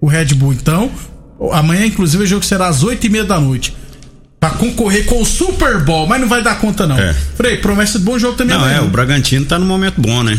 O 0.00 0.06
Red 0.06 0.26
Bull, 0.34 0.52
então. 0.52 0.90
Amanhã, 1.52 1.86
inclusive, 1.86 2.24
o 2.24 2.26
jogo 2.26 2.44
será 2.44 2.68
às 2.68 2.82
8 2.82 3.06
e 3.06 3.08
meia 3.10 3.24
da 3.24 3.38
noite. 3.40 3.74
Pra 4.40 4.50
concorrer 4.50 5.04
com 5.06 5.20
o 5.20 5.26
Super 5.26 5.82
Bowl, 5.82 6.06
mas 6.06 6.20
não 6.20 6.28
vai 6.28 6.42
dar 6.42 6.60
conta, 6.60 6.86
não. 6.86 6.98
É. 6.98 7.12
Frei, 7.36 7.56
promessa 7.56 7.98
de 7.98 8.04
bom 8.04 8.18
jogo 8.18 8.36
também. 8.36 8.56
Não, 8.56 8.68
é, 8.68 8.80
o 8.80 8.86
Bragantino 8.86 9.44
tá 9.44 9.58
no 9.58 9.66
momento 9.66 10.00
bom, 10.00 10.22
né? 10.22 10.38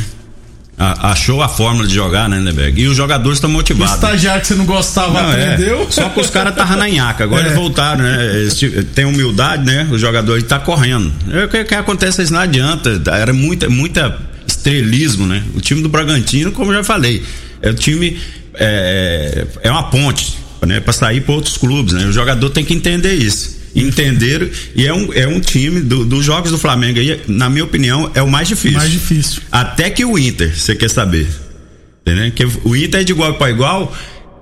achou 0.79 1.43
a 1.43 1.49
fórmula 1.49 1.85
de 1.85 1.93
jogar, 1.93 2.29
né, 2.29 2.39
Neberg? 2.39 2.81
E 2.81 2.87
os 2.87 2.95
jogadores 2.95 3.37
estão 3.37 3.49
motivados. 3.49 3.93
O 3.93 3.95
estagiário 3.95 4.41
que 4.41 4.47
você 4.47 4.55
não 4.55 4.65
gostava 4.65 5.21
não, 5.21 5.33
é. 5.33 5.53
aprendeu. 5.53 5.81
É. 5.81 5.91
Só 5.91 6.07
que 6.07 6.21
os 6.21 6.29
caras 6.29 6.53
estavam 6.53 6.77
na 6.77 6.87
nhaca, 6.87 7.25
agora 7.25 7.43
é. 7.43 7.45
eles 7.47 7.57
voltaram, 7.57 8.03
né? 8.03 8.35
Eles, 8.35 8.57
tem 8.95 9.03
humildade, 9.03 9.65
né? 9.65 9.87
O 9.91 9.97
jogador 9.97 10.37
está 10.37 10.57
correndo. 10.57 11.11
É, 11.31 11.43
o 11.43 11.49
que, 11.49 11.65
que 11.65 11.75
acontece 11.75 12.21
isso 12.21 12.31
não 12.31 12.39
adianta. 12.39 13.01
Era 13.11 13.33
muita, 13.33 13.69
muita 13.69 14.17
estrelismo, 14.59 15.25
né? 15.25 15.43
O 15.55 15.61
time 15.61 15.81
do 15.81 15.89
Bragantino, 15.89 16.51
como 16.51 16.71
eu 16.71 16.75
já 16.77 16.83
falei, 16.83 17.23
é 17.61 17.69
o 17.69 17.73
time 17.73 18.19
é, 18.53 19.47
é 19.63 19.71
uma 19.71 19.83
ponte, 19.83 20.37
né? 20.65 20.79
Para 20.79 20.93
sair 20.93 21.21
para 21.21 21.33
outros 21.33 21.57
clubes, 21.57 21.93
né? 21.93 22.05
O 22.05 22.11
jogador 22.11 22.49
tem 22.49 22.63
que 22.63 22.73
entender 22.73 23.15
isso. 23.15 23.57
Entender 23.75 24.51
e 24.75 24.85
é 24.85 24.93
um, 24.93 25.13
é 25.13 25.27
um 25.27 25.39
time 25.39 25.79
do, 25.79 26.03
dos 26.03 26.25
jogos 26.25 26.51
do 26.51 26.57
Flamengo 26.57 26.99
aí, 26.99 27.21
na 27.27 27.49
minha 27.49 27.63
opinião, 27.63 28.11
é 28.15 28.21
o 28.21 28.27
mais 28.27 28.47
difícil. 28.47 28.77
Mais 28.77 28.91
difícil. 28.91 29.41
Até 29.51 29.89
que 29.89 30.03
o 30.03 30.17
Inter, 30.17 30.53
você 30.55 30.75
quer 30.75 30.89
saber. 30.89 31.27
Entendeu? 32.01 32.31
Que 32.31 32.45
o 32.63 32.75
Inter 32.75 33.01
é 33.01 33.03
de 33.03 33.11
igual 33.11 33.35
para 33.35 33.51
igual, 33.51 33.95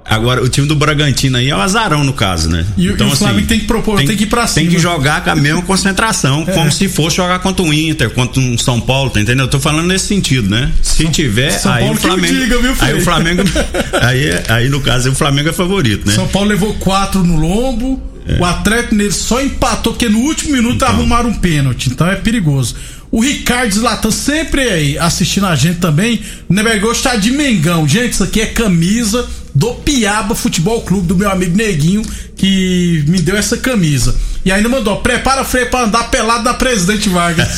Agora, 0.09 0.41
o 0.41 0.47
time 0.47 0.65
do 0.65 0.75
Bragantino 0.75 1.37
aí 1.37 1.49
é 1.49 1.55
o 1.55 1.57
um 1.57 1.61
azarão, 1.61 2.01
no 2.01 2.13
caso, 2.13 2.49
né? 2.49 2.65
E, 2.77 2.87
então, 2.87 3.07
e 3.07 3.09
o 3.09 3.13
assim, 3.13 3.25
Flamengo 3.25 3.47
tem 3.47 3.59
que 3.59 3.65
propor, 3.65 3.97
tem, 3.97 4.07
tem, 4.07 4.17
que 4.17 4.23
ir 4.23 4.27
pra 4.27 4.47
cima. 4.47 4.65
Tem 4.65 4.75
que 4.75 4.81
jogar 4.81 5.21
com 5.21 5.31
a 5.31 5.35
mesma 5.35 5.61
concentração, 5.61 6.45
é. 6.47 6.53
como 6.53 6.71
se 6.71 6.87
fosse 6.87 7.17
jogar 7.17 7.39
contra 7.39 7.63
o 7.63 7.73
Inter, 7.73 8.09
contra 8.11 8.39
um 8.39 8.57
São 8.57 8.79
Paulo, 8.79 9.09
tá 9.09 9.19
entendendo? 9.19 9.41
Eu 9.41 9.49
tô 9.49 9.59
falando 9.59 9.87
nesse 9.87 10.07
sentido, 10.07 10.49
né? 10.49 10.71
Se 10.81 11.03
São, 11.03 11.11
tiver, 11.11 11.51
São 11.51 11.73
aí 11.73 11.83
Paulo 11.83 11.97
o 11.97 12.01
Flamengo. 12.01 12.33
Diga, 12.33 12.57
viu, 12.59 12.75
aí 12.79 12.93
o 12.93 13.01
Flamengo. 13.01 13.43
aí, 14.01 14.29
aí, 14.47 14.69
no 14.69 14.79
caso, 14.79 15.11
o 15.11 15.15
Flamengo 15.15 15.49
é 15.49 15.53
favorito, 15.53 16.07
né? 16.07 16.13
São 16.13 16.27
Paulo 16.27 16.47
levou 16.47 16.73
quatro 16.75 17.21
no 17.23 17.35
lombo. 17.35 18.01
É. 18.25 18.39
O 18.39 18.45
Atlético 18.45 18.95
nele 18.95 19.11
só 19.11 19.41
empatou, 19.41 19.93
porque 19.93 20.09
no 20.09 20.19
último 20.19 20.51
minuto 20.51 20.75
então. 20.75 20.89
arrumaram 20.89 21.29
um 21.29 21.33
pênalti. 21.33 21.89
Então 21.89 22.07
é 22.07 22.15
perigoso. 22.15 22.75
O 23.09 23.21
Ricardo 23.21 23.73
Zlatan 23.73 24.11
sempre 24.11 24.61
aí 24.61 24.97
assistindo 24.97 25.45
a 25.45 25.55
gente 25.55 25.79
também. 25.79 26.21
O 26.49 26.53
Nebergol 26.53 26.91
está 26.91 27.15
de 27.15 27.31
Mengão. 27.31 27.87
Gente, 27.87 28.13
isso 28.13 28.23
aqui 28.23 28.41
é 28.41 28.47
camisa 28.47 29.25
do 29.57 29.73
Piaba 29.73 30.35
Futebol 30.35 30.83
Clube, 30.83 31.07
do 31.07 31.15
meu 31.15 31.31
amigo 31.31 31.57
Neguinho, 31.57 32.03
que 32.35 33.03
me 33.07 33.19
deu 33.19 33.35
essa 33.35 33.57
camisa. 33.57 34.15
E 34.45 34.51
ainda 34.51 34.69
mandou, 34.69 34.97
prepara 34.97 35.43
freio 35.43 35.67
pra 35.71 35.81
andar 35.81 36.11
pelado 36.11 36.43
da 36.43 36.53
Presidente 36.53 37.09
Vargas. 37.09 37.57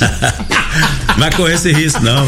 Vai 1.19 1.29
correr 1.33 1.55
esse 1.55 1.73
risco, 1.73 2.01
não. 2.01 2.25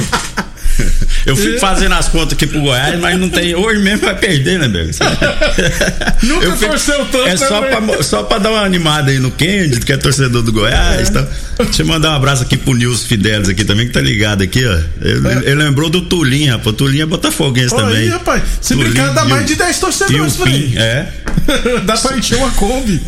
Eu 1.25 1.35
fico 1.35 1.59
fazendo 1.59 1.93
as 1.93 2.07
contas 2.07 2.33
aqui 2.33 2.47
pro 2.47 2.61
Goiás, 2.61 2.99
mas 2.99 3.19
não 3.19 3.29
tem. 3.29 3.55
Hoje 3.55 3.79
mesmo 3.79 4.05
vai 4.05 4.17
perder, 4.17 4.59
né, 4.59 4.67
Belo? 4.67 4.89
Nunca 6.23 6.45
eu 6.45 6.57
fico, 6.57 6.71
torceu 6.71 7.05
tanto, 7.05 7.27
É 7.27 7.37
só 7.37 7.61
pra, 7.61 8.03
só 8.03 8.23
pra 8.23 8.37
dar 8.37 8.51
uma 8.51 8.61
animada 8.61 9.11
aí 9.11 9.19
no 9.19 9.31
Kendi, 9.31 9.79
que 9.79 9.93
é 9.93 9.97
torcedor 9.97 10.41
do 10.41 10.51
Goiás. 10.51 11.07
É. 11.07 11.11
Então, 11.11 11.27
deixa 11.59 11.81
eu 11.83 11.85
mandar 11.85 12.11
um 12.11 12.15
abraço 12.15 12.43
aqui 12.43 12.57
pro 12.57 12.73
Nils 12.73 13.03
Fidelis 13.03 13.49
aqui 13.49 13.63
também, 13.63 13.87
que 13.87 13.93
tá 13.93 14.01
ligado 14.01 14.41
aqui, 14.41 14.65
ó. 14.65 14.79
Ele, 15.01 15.27
é. 15.27 15.51
ele 15.51 15.55
lembrou 15.55 15.89
do 15.89 16.01
Tulinha, 16.01 16.57
pô. 16.57 16.73
Tulinha 16.73 17.03
é 17.03 17.05
botafoguense 17.05 17.73
Olha 17.73 17.85
também. 17.85 18.01
Aí, 18.01 18.09
rapaz. 18.09 18.43
Se 18.59 18.73
Tulinho, 18.73 18.93
brincar, 18.93 19.13
dá 19.13 19.25
mais 19.25 19.45
de 19.45 19.55
10 19.55 19.79
torcedores 19.79 20.35
por 20.35 20.47
aí. 20.47 20.73
É. 20.77 21.07
dá 21.85 21.97
pra 21.97 22.17
encher 22.17 22.37
uma 22.37 22.51
Kombi. 22.51 23.01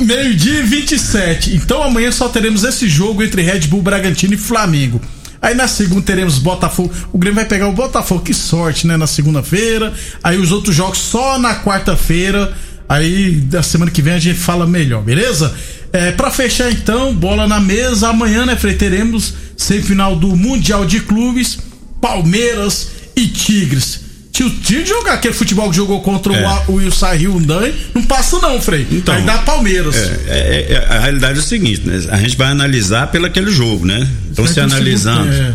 Meio-dia 0.00 0.60
e 0.60 0.62
27. 0.62 1.54
Então 1.54 1.82
amanhã 1.82 2.10
só 2.10 2.28
teremos 2.28 2.64
esse 2.64 2.88
jogo 2.88 3.22
entre 3.22 3.42
Red 3.42 3.60
Bull 3.60 3.82
Bragantino 3.82 4.34
e 4.34 4.36
Flamengo. 4.36 5.00
Aí 5.40 5.54
na 5.54 5.68
segunda 5.68 6.02
teremos 6.02 6.38
Botafogo. 6.38 6.92
O 7.12 7.18
Grêmio 7.18 7.36
vai 7.36 7.44
pegar 7.44 7.68
o 7.68 7.72
Botafogo, 7.72 8.22
que 8.22 8.34
sorte, 8.34 8.86
né? 8.86 8.96
Na 8.96 9.06
segunda-feira. 9.06 9.92
Aí 10.22 10.38
os 10.38 10.52
outros 10.52 10.74
jogos 10.74 10.98
só 10.98 11.38
na 11.38 11.62
quarta-feira. 11.62 12.52
Aí 12.88 13.32
da 13.32 13.62
semana 13.62 13.90
que 13.90 14.00
vem 14.00 14.14
a 14.14 14.18
gente 14.18 14.38
fala 14.38 14.66
melhor, 14.66 15.02
beleza? 15.02 15.54
É, 15.92 16.12
para 16.12 16.30
fechar 16.30 16.70
então, 16.70 17.14
bola 17.14 17.46
na 17.46 17.60
mesa. 17.60 18.08
Amanhã, 18.08 18.46
né, 18.46 18.56
Frei, 18.56 18.74
teremos 18.74 19.34
semifinal 19.56 20.16
do 20.16 20.36
Mundial 20.36 20.84
de 20.84 21.00
Clubes, 21.00 21.58
Palmeiras 22.00 22.88
e 23.16 23.26
Tigres. 23.26 24.05
Tio 24.44 24.84
jogar 24.84 25.14
aquele 25.14 25.32
futebol 25.32 25.70
que 25.70 25.76
jogou 25.76 26.00
contra 26.02 26.34
é. 26.34 26.64
o, 26.68 26.80
Ilsai 26.80 27.18
Hyundai, 27.18 27.74
não 27.94 28.02
passa 28.02 28.38
não, 28.38 28.60
Frei. 28.60 28.86
Então, 28.90 29.14
Vai 29.14 29.24
dar 29.24 29.44
Palmeiras. 29.44 29.94
É, 29.96 30.20
é, 30.28 30.72
é, 30.72 30.86
a 30.90 31.00
realidade 31.00 31.38
é 31.38 31.40
o 31.40 31.44
seguinte, 31.44 31.82
né? 31.86 31.98
A 32.10 32.18
gente 32.18 32.36
vai 32.36 32.48
analisar 32.48 33.06
pelo 33.06 33.24
aquele 33.24 33.50
jogo, 33.50 33.86
né? 33.86 34.06
Então 34.30 34.46
se 34.46 34.60
analisando. 34.60 35.32
É. 35.32 35.54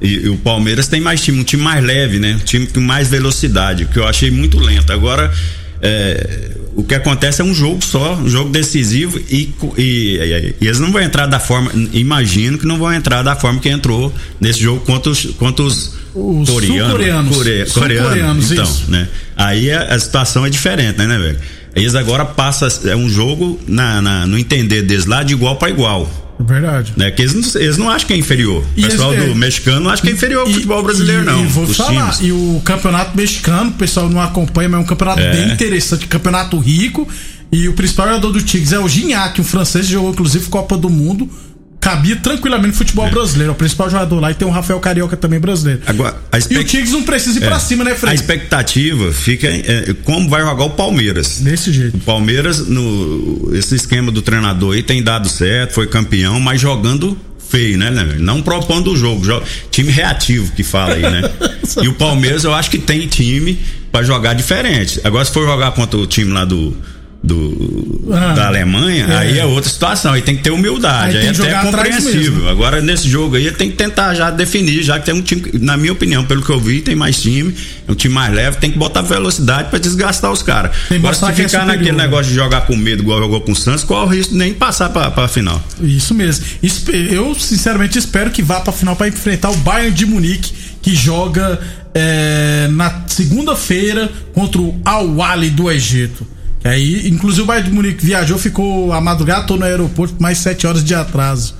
E, 0.00 0.24
e, 0.24 0.28
o 0.28 0.36
Palmeiras 0.36 0.86
tem 0.86 1.00
mais 1.00 1.20
time, 1.20 1.40
um 1.40 1.44
time 1.44 1.62
mais 1.62 1.84
leve, 1.84 2.18
né? 2.18 2.34
Um 2.34 2.44
time 2.44 2.66
com 2.66 2.80
mais 2.80 3.08
velocidade, 3.08 3.86
que 3.86 3.98
eu 3.98 4.06
achei 4.06 4.30
muito 4.30 4.58
lento. 4.58 4.92
Agora, 4.92 5.32
é, 5.80 6.50
o 6.74 6.82
que 6.82 6.94
acontece 6.94 7.42
é 7.42 7.44
um 7.44 7.54
jogo 7.54 7.84
só, 7.84 8.14
um 8.14 8.28
jogo 8.28 8.50
decisivo 8.50 9.20
e, 9.30 9.52
e, 9.76 10.54
e, 10.60 10.66
eles 10.66 10.80
não 10.80 10.90
vão 10.90 11.02
entrar 11.02 11.26
da 11.26 11.38
forma, 11.38 11.70
imagino 11.92 12.58
que 12.58 12.66
não 12.66 12.78
vão 12.78 12.92
entrar 12.92 13.22
da 13.22 13.36
forma 13.36 13.60
que 13.60 13.68
entrou 13.68 14.12
nesse 14.40 14.60
jogo 14.60 14.80
contra 14.80 15.10
os, 15.10 15.24
contra 15.38 15.64
os 15.64 16.02
os 16.14 16.48
coreanos. 16.48 17.34
Core, 17.36 17.64
coreanos, 17.98 18.52
então, 18.52 18.64
isso. 18.64 18.90
né? 18.90 19.08
Aí 19.36 19.70
a, 19.70 19.94
a, 19.94 19.98
situação 19.98 20.44
é 20.44 20.50
diferente, 20.50 20.98
né, 20.98 21.06
né, 21.06 21.18
velho? 21.18 21.38
Eles 21.74 21.94
agora 21.94 22.24
passam 22.24 22.68
é 22.90 22.94
um 22.94 23.08
jogo 23.08 23.58
na, 23.66 24.02
na, 24.02 24.26
no 24.26 24.36
entender 24.36 24.82
deles 24.82 25.06
lá 25.06 25.22
de 25.22 25.32
igual 25.32 25.56
para 25.56 25.70
igual. 25.70 26.21
Verdade. 26.42 26.92
Né? 26.96 27.10
Que 27.10 27.22
eles, 27.22 27.34
não, 27.34 27.60
eles 27.60 27.76
não 27.76 27.90
acham 27.90 28.06
que 28.06 28.14
é 28.14 28.16
inferior. 28.16 28.64
O 28.76 28.82
pessoal 28.82 29.14
do 29.14 29.34
mexicano 29.34 29.80
não 29.80 29.90
acha 29.90 30.02
que 30.02 30.08
é 30.08 30.12
inferior 30.12 30.42
ao 30.42 30.52
futebol 30.52 30.82
brasileiro, 30.82 31.22
e, 31.22 31.26
não. 31.26 31.44
E 31.44 31.46
vou 31.46 31.66
falar, 31.66 32.12
times. 32.12 32.20
e 32.20 32.32
o 32.32 32.60
campeonato 32.64 33.16
mexicano, 33.16 33.70
o 33.70 33.74
pessoal 33.74 34.08
não 34.08 34.20
acompanha, 34.20 34.68
mas 34.68 34.80
é 34.80 34.82
um 34.82 34.86
campeonato 34.86 35.20
é. 35.20 35.32
bem 35.32 35.52
interessante, 35.52 36.06
campeonato 36.06 36.58
rico. 36.58 37.08
E 37.50 37.68
o 37.68 37.74
principal 37.74 38.06
jogador 38.06 38.32
do 38.32 38.40
Tigres 38.40 38.72
é 38.72 38.78
o 38.78 38.88
Gignac, 38.88 39.38
um 39.38 39.44
francês 39.44 39.84
que 39.86 39.92
jogou 39.92 40.10
inclusive 40.10 40.46
Copa 40.46 40.76
do 40.76 40.88
Mundo 40.88 41.28
cabia 41.82 42.14
tranquilamente 42.14 42.68
no 42.68 42.74
futebol 42.74 43.08
é. 43.08 43.10
brasileiro. 43.10 43.52
O 43.52 43.56
principal 43.56 43.90
jogador 43.90 44.20
lá 44.20 44.30
e 44.30 44.34
tem 44.34 44.46
o 44.46 44.50
Rafael 44.52 44.78
Carioca 44.78 45.16
também 45.16 45.40
brasileiro. 45.40 45.82
Agora, 45.84 46.16
expect... 46.32 46.54
E 46.54 46.58
o 46.58 46.64
Tigres 46.64 46.92
não 46.92 47.02
precisa 47.02 47.40
ir 47.40 47.42
é. 47.42 47.46
pra 47.48 47.58
cima, 47.58 47.82
né, 47.82 47.96
Fred? 47.96 48.12
A 48.12 48.14
expectativa 48.14 49.12
fica 49.12 49.50
em 49.50 49.62
é, 49.66 49.94
como 50.04 50.30
vai 50.30 50.42
jogar 50.42 50.64
o 50.64 50.70
Palmeiras. 50.70 51.40
Desse 51.40 51.72
jeito. 51.72 51.96
O 51.96 52.00
Palmeiras, 52.00 52.68
no, 52.68 53.50
esse 53.52 53.74
esquema 53.74 54.12
do 54.12 54.22
treinador 54.22 54.76
aí 54.76 54.82
tem 54.82 55.02
dado 55.02 55.28
certo, 55.28 55.74
foi 55.74 55.88
campeão, 55.88 56.38
mas 56.38 56.60
jogando 56.60 57.18
feio, 57.48 57.76
né, 57.76 57.90
né? 57.90 58.14
Não 58.18 58.40
propondo 58.40 58.92
o 58.92 58.96
jogo, 58.96 59.24
jogo, 59.24 59.44
time 59.70 59.90
reativo 59.90 60.52
que 60.52 60.62
fala 60.62 60.94
aí, 60.94 61.02
né? 61.02 61.22
e 61.82 61.88
o 61.88 61.94
Palmeiras 61.94 62.44
eu 62.44 62.54
acho 62.54 62.70
que 62.70 62.78
tem 62.78 63.08
time 63.08 63.58
para 63.90 64.04
jogar 64.04 64.34
diferente. 64.34 65.00
Agora 65.02 65.24
se 65.24 65.32
for 65.32 65.44
jogar 65.44 65.72
contra 65.72 65.98
o 65.98 66.06
time 66.06 66.32
lá 66.32 66.44
do 66.44 66.76
do, 67.22 68.02
ah, 68.12 68.34
da 68.34 68.46
Alemanha, 68.48 69.06
é. 69.06 69.16
aí 69.16 69.38
é 69.38 69.44
outra 69.44 69.70
situação. 69.70 70.12
Aí 70.12 70.22
tem 70.22 70.36
que 70.36 70.42
ter 70.42 70.50
humildade, 70.50 71.16
aí, 71.16 71.22
aí 71.22 71.26
é 71.28 71.30
até 71.30 71.62
compreensível. 71.62 72.48
Agora, 72.48 72.80
nesse 72.80 73.08
jogo 73.08 73.36
aí, 73.36 73.50
tem 73.52 73.70
que 73.70 73.76
tentar 73.76 74.14
já 74.14 74.30
definir, 74.30 74.82
já 74.82 74.98
que 74.98 75.06
tem 75.06 75.14
um 75.14 75.22
time, 75.22 75.42
na 75.60 75.76
minha 75.76 75.92
opinião, 75.92 76.24
pelo 76.24 76.42
que 76.42 76.50
eu 76.50 76.58
vi, 76.58 76.80
tem 76.80 76.96
mais 76.96 77.20
time, 77.20 77.54
é 77.86 77.92
um 77.92 77.94
time 77.94 78.12
mais 78.12 78.34
leve, 78.34 78.56
tem 78.56 78.72
que 78.72 78.78
botar 78.78 79.02
velocidade 79.02 79.70
para 79.70 79.78
desgastar 79.78 80.32
os 80.32 80.42
caras. 80.42 80.72
Agora, 80.90 81.14
se 81.14 81.32
ficar 81.32 81.62
é 81.62 81.66
naquele 81.66 81.92
negócio 81.92 82.30
de 82.30 82.34
jogar 82.34 82.62
com 82.62 82.74
medo, 82.74 83.02
igual 83.02 83.20
jogou 83.20 83.40
com 83.40 83.52
o 83.52 83.56
Santos, 83.56 83.84
qual 83.84 84.06
o 84.06 84.08
risco 84.08 84.34
nem 84.34 84.52
passar 84.52 84.90
pra, 84.90 85.10
pra 85.10 85.28
final? 85.28 85.62
Isso 85.80 86.14
mesmo. 86.14 86.44
Eu, 87.10 87.34
sinceramente, 87.36 87.98
espero 87.98 88.30
que 88.30 88.42
vá 88.42 88.60
pra 88.60 88.72
final 88.72 88.96
para 88.96 89.06
enfrentar 89.06 89.50
o 89.50 89.56
Bayern 89.58 89.94
de 89.94 90.06
Munique, 90.06 90.52
que 90.82 90.94
joga 90.94 91.60
é, 91.94 92.68
na 92.72 93.04
segunda-feira 93.06 94.10
contra 94.32 94.60
o 94.60 94.80
Al-Wali 94.84 95.50
do 95.50 95.70
Egito. 95.70 96.26
Aí, 96.64 97.08
inclusive 97.08 97.42
o 97.42 97.46
Bayern 97.46 97.68
de 97.68 97.74
Munique 97.74 98.04
viajou, 98.04 98.38
ficou 98.38 98.92
a 98.92 99.00
madrugada 99.00 99.56
no 99.56 99.64
aeroporto 99.64 100.14
mais 100.20 100.38
sete 100.38 100.66
horas 100.66 100.84
de 100.84 100.94
atraso 100.94 101.54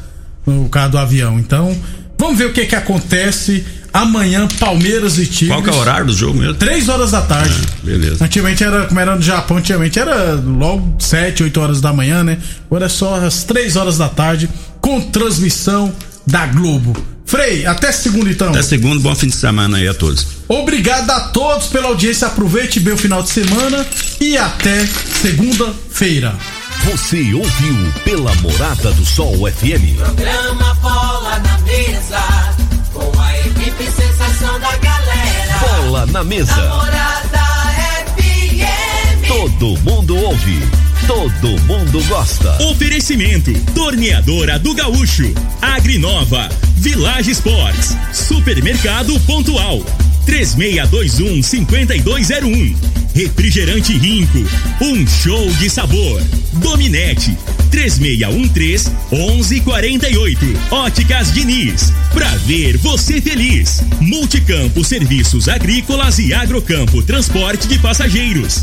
no 0.47 0.69
carro 0.69 0.93
do 0.93 0.99
avião. 0.99 1.39
Então, 1.39 1.77
vamos 2.19 2.39
ver 2.39 2.47
o 2.47 2.53
que 2.53 2.67
que 2.67 2.77
acontece 2.77 3.65
amanhã, 3.93 4.49
Palmeiras 4.59 5.19
e 5.19 5.27
Tigres. 5.27 5.49
Qual 5.49 5.63
que 5.63 5.71
é 5.71 5.73
o 5.73 5.77
horário 5.77 6.07
do 6.07 6.15
jogo 6.15 6.39
mesmo? 6.39 6.55
Três 6.55 6.89
horas 6.89 7.11
da 7.11 7.23
tarde. 7.23 7.55
Ah, 7.63 7.77
beleza. 7.83 8.25
Antigamente 8.25 8.65
era, 8.65 8.87
como 8.87 9.01
era 9.01 9.15
no 9.15 9.23
Japão, 9.23 9.59
antigamente 9.59 9.99
era 9.99 10.35
logo 10.35 10.97
sete, 10.99 11.43
oito 11.43 11.61
horas 11.61 11.81
da 11.81 11.93
manhã, 11.93 12.25
né? 12.25 12.39
Agora 12.67 12.87
é 12.87 12.89
só 12.89 13.17
às 13.17 13.45
três 13.45 13.77
horas 13.77 13.99
da 13.99 14.09
tarde, 14.09 14.49
com 14.81 15.01
transmissão 15.01 15.93
da 16.27 16.47
Globo. 16.47 16.97
Frei, 17.25 17.65
até 17.65 17.91
segunda 17.93 18.31
então. 18.31 18.51
Até 18.51 18.63
segunda, 18.63 19.01
bom 19.01 19.15
fim 19.15 19.29
de 19.29 19.37
semana 19.37 19.79
aí 19.79 19.89
a 19.89 19.95
todos. 19.95 20.27
Obrigado 20.49 21.11
a 21.11 21.21
todos 21.29 21.69
pela 21.69 21.89
audiência, 21.89 22.27
aproveite 22.27 22.79
bem 22.81 22.95
o 22.95 22.99
final 22.99 23.23
de 23.23 23.31
semana 23.31 23.87
e 24.21 24.37
até 24.37 24.87
segunda-feira. 25.21 26.35
Você 26.85 27.33
ouviu 27.33 27.93
pela 28.05 28.35
Morada 28.37 28.93
do 28.93 29.07
Sol 29.07 29.35
FM. 29.51 29.97
Programa 29.97 30.75
Bola 30.75 31.39
na 31.39 31.59
Mesa, 31.59 32.21
com 32.93 33.21
a 33.21 33.39
equipe 33.39 33.85
sensação 33.85 34.59
da 34.59 34.77
galera. 34.79 35.59
Bola 35.61 36.07
na 36.07 36.25
Mesa. 36.25 36.55
Morada 36.55 37.43
FM. 38.17 39.29
Todo 39.29 39.79
mundo 39.83 40.17
ouve 40.17 40.61
todo 41.07 41.61
mundo 41.63 42.03
gosta. 42.09 42.63
Oferecimento: 42.65 43.53
Torneadora 43.75 44.59
do 44.59 44.75
Gaúcho, 44.75 45.33
Agrinova, 45.61 46.49
Village 46.77 47.31
Sports, 47.31 47.97
Supermercado 48.13 49.19
Pontual, 49.21 49.85
3621 50.27 51.43
5201. 51.43 52.77
Refrigerante 53.15 53.93
Rinco, 53.99 54.39
um 54.81 55.07
show 55.07 55.51
de 55.55 55.69
sabor. 55.69 56.23
Dominete, 56.55 57.37
3613 57.71 58.91
1148. 59.11 60.47
Óticas 60.71 61.33
Diniz, 61.33 61.93
pra 62.13 62.29
ver 62.47 62.77
você 62.79 63.21
feliz. 63.21 63.83
Multicampo 64.01 64.85
Serviços 64.85 65.49
Agrícolas 65.49 66.19
e 66.19 66.33
Agrocampo 66.35 67.03
Transporte 67.03 67.67
de 67.67 67.79
Passageiros. 67.79 68.61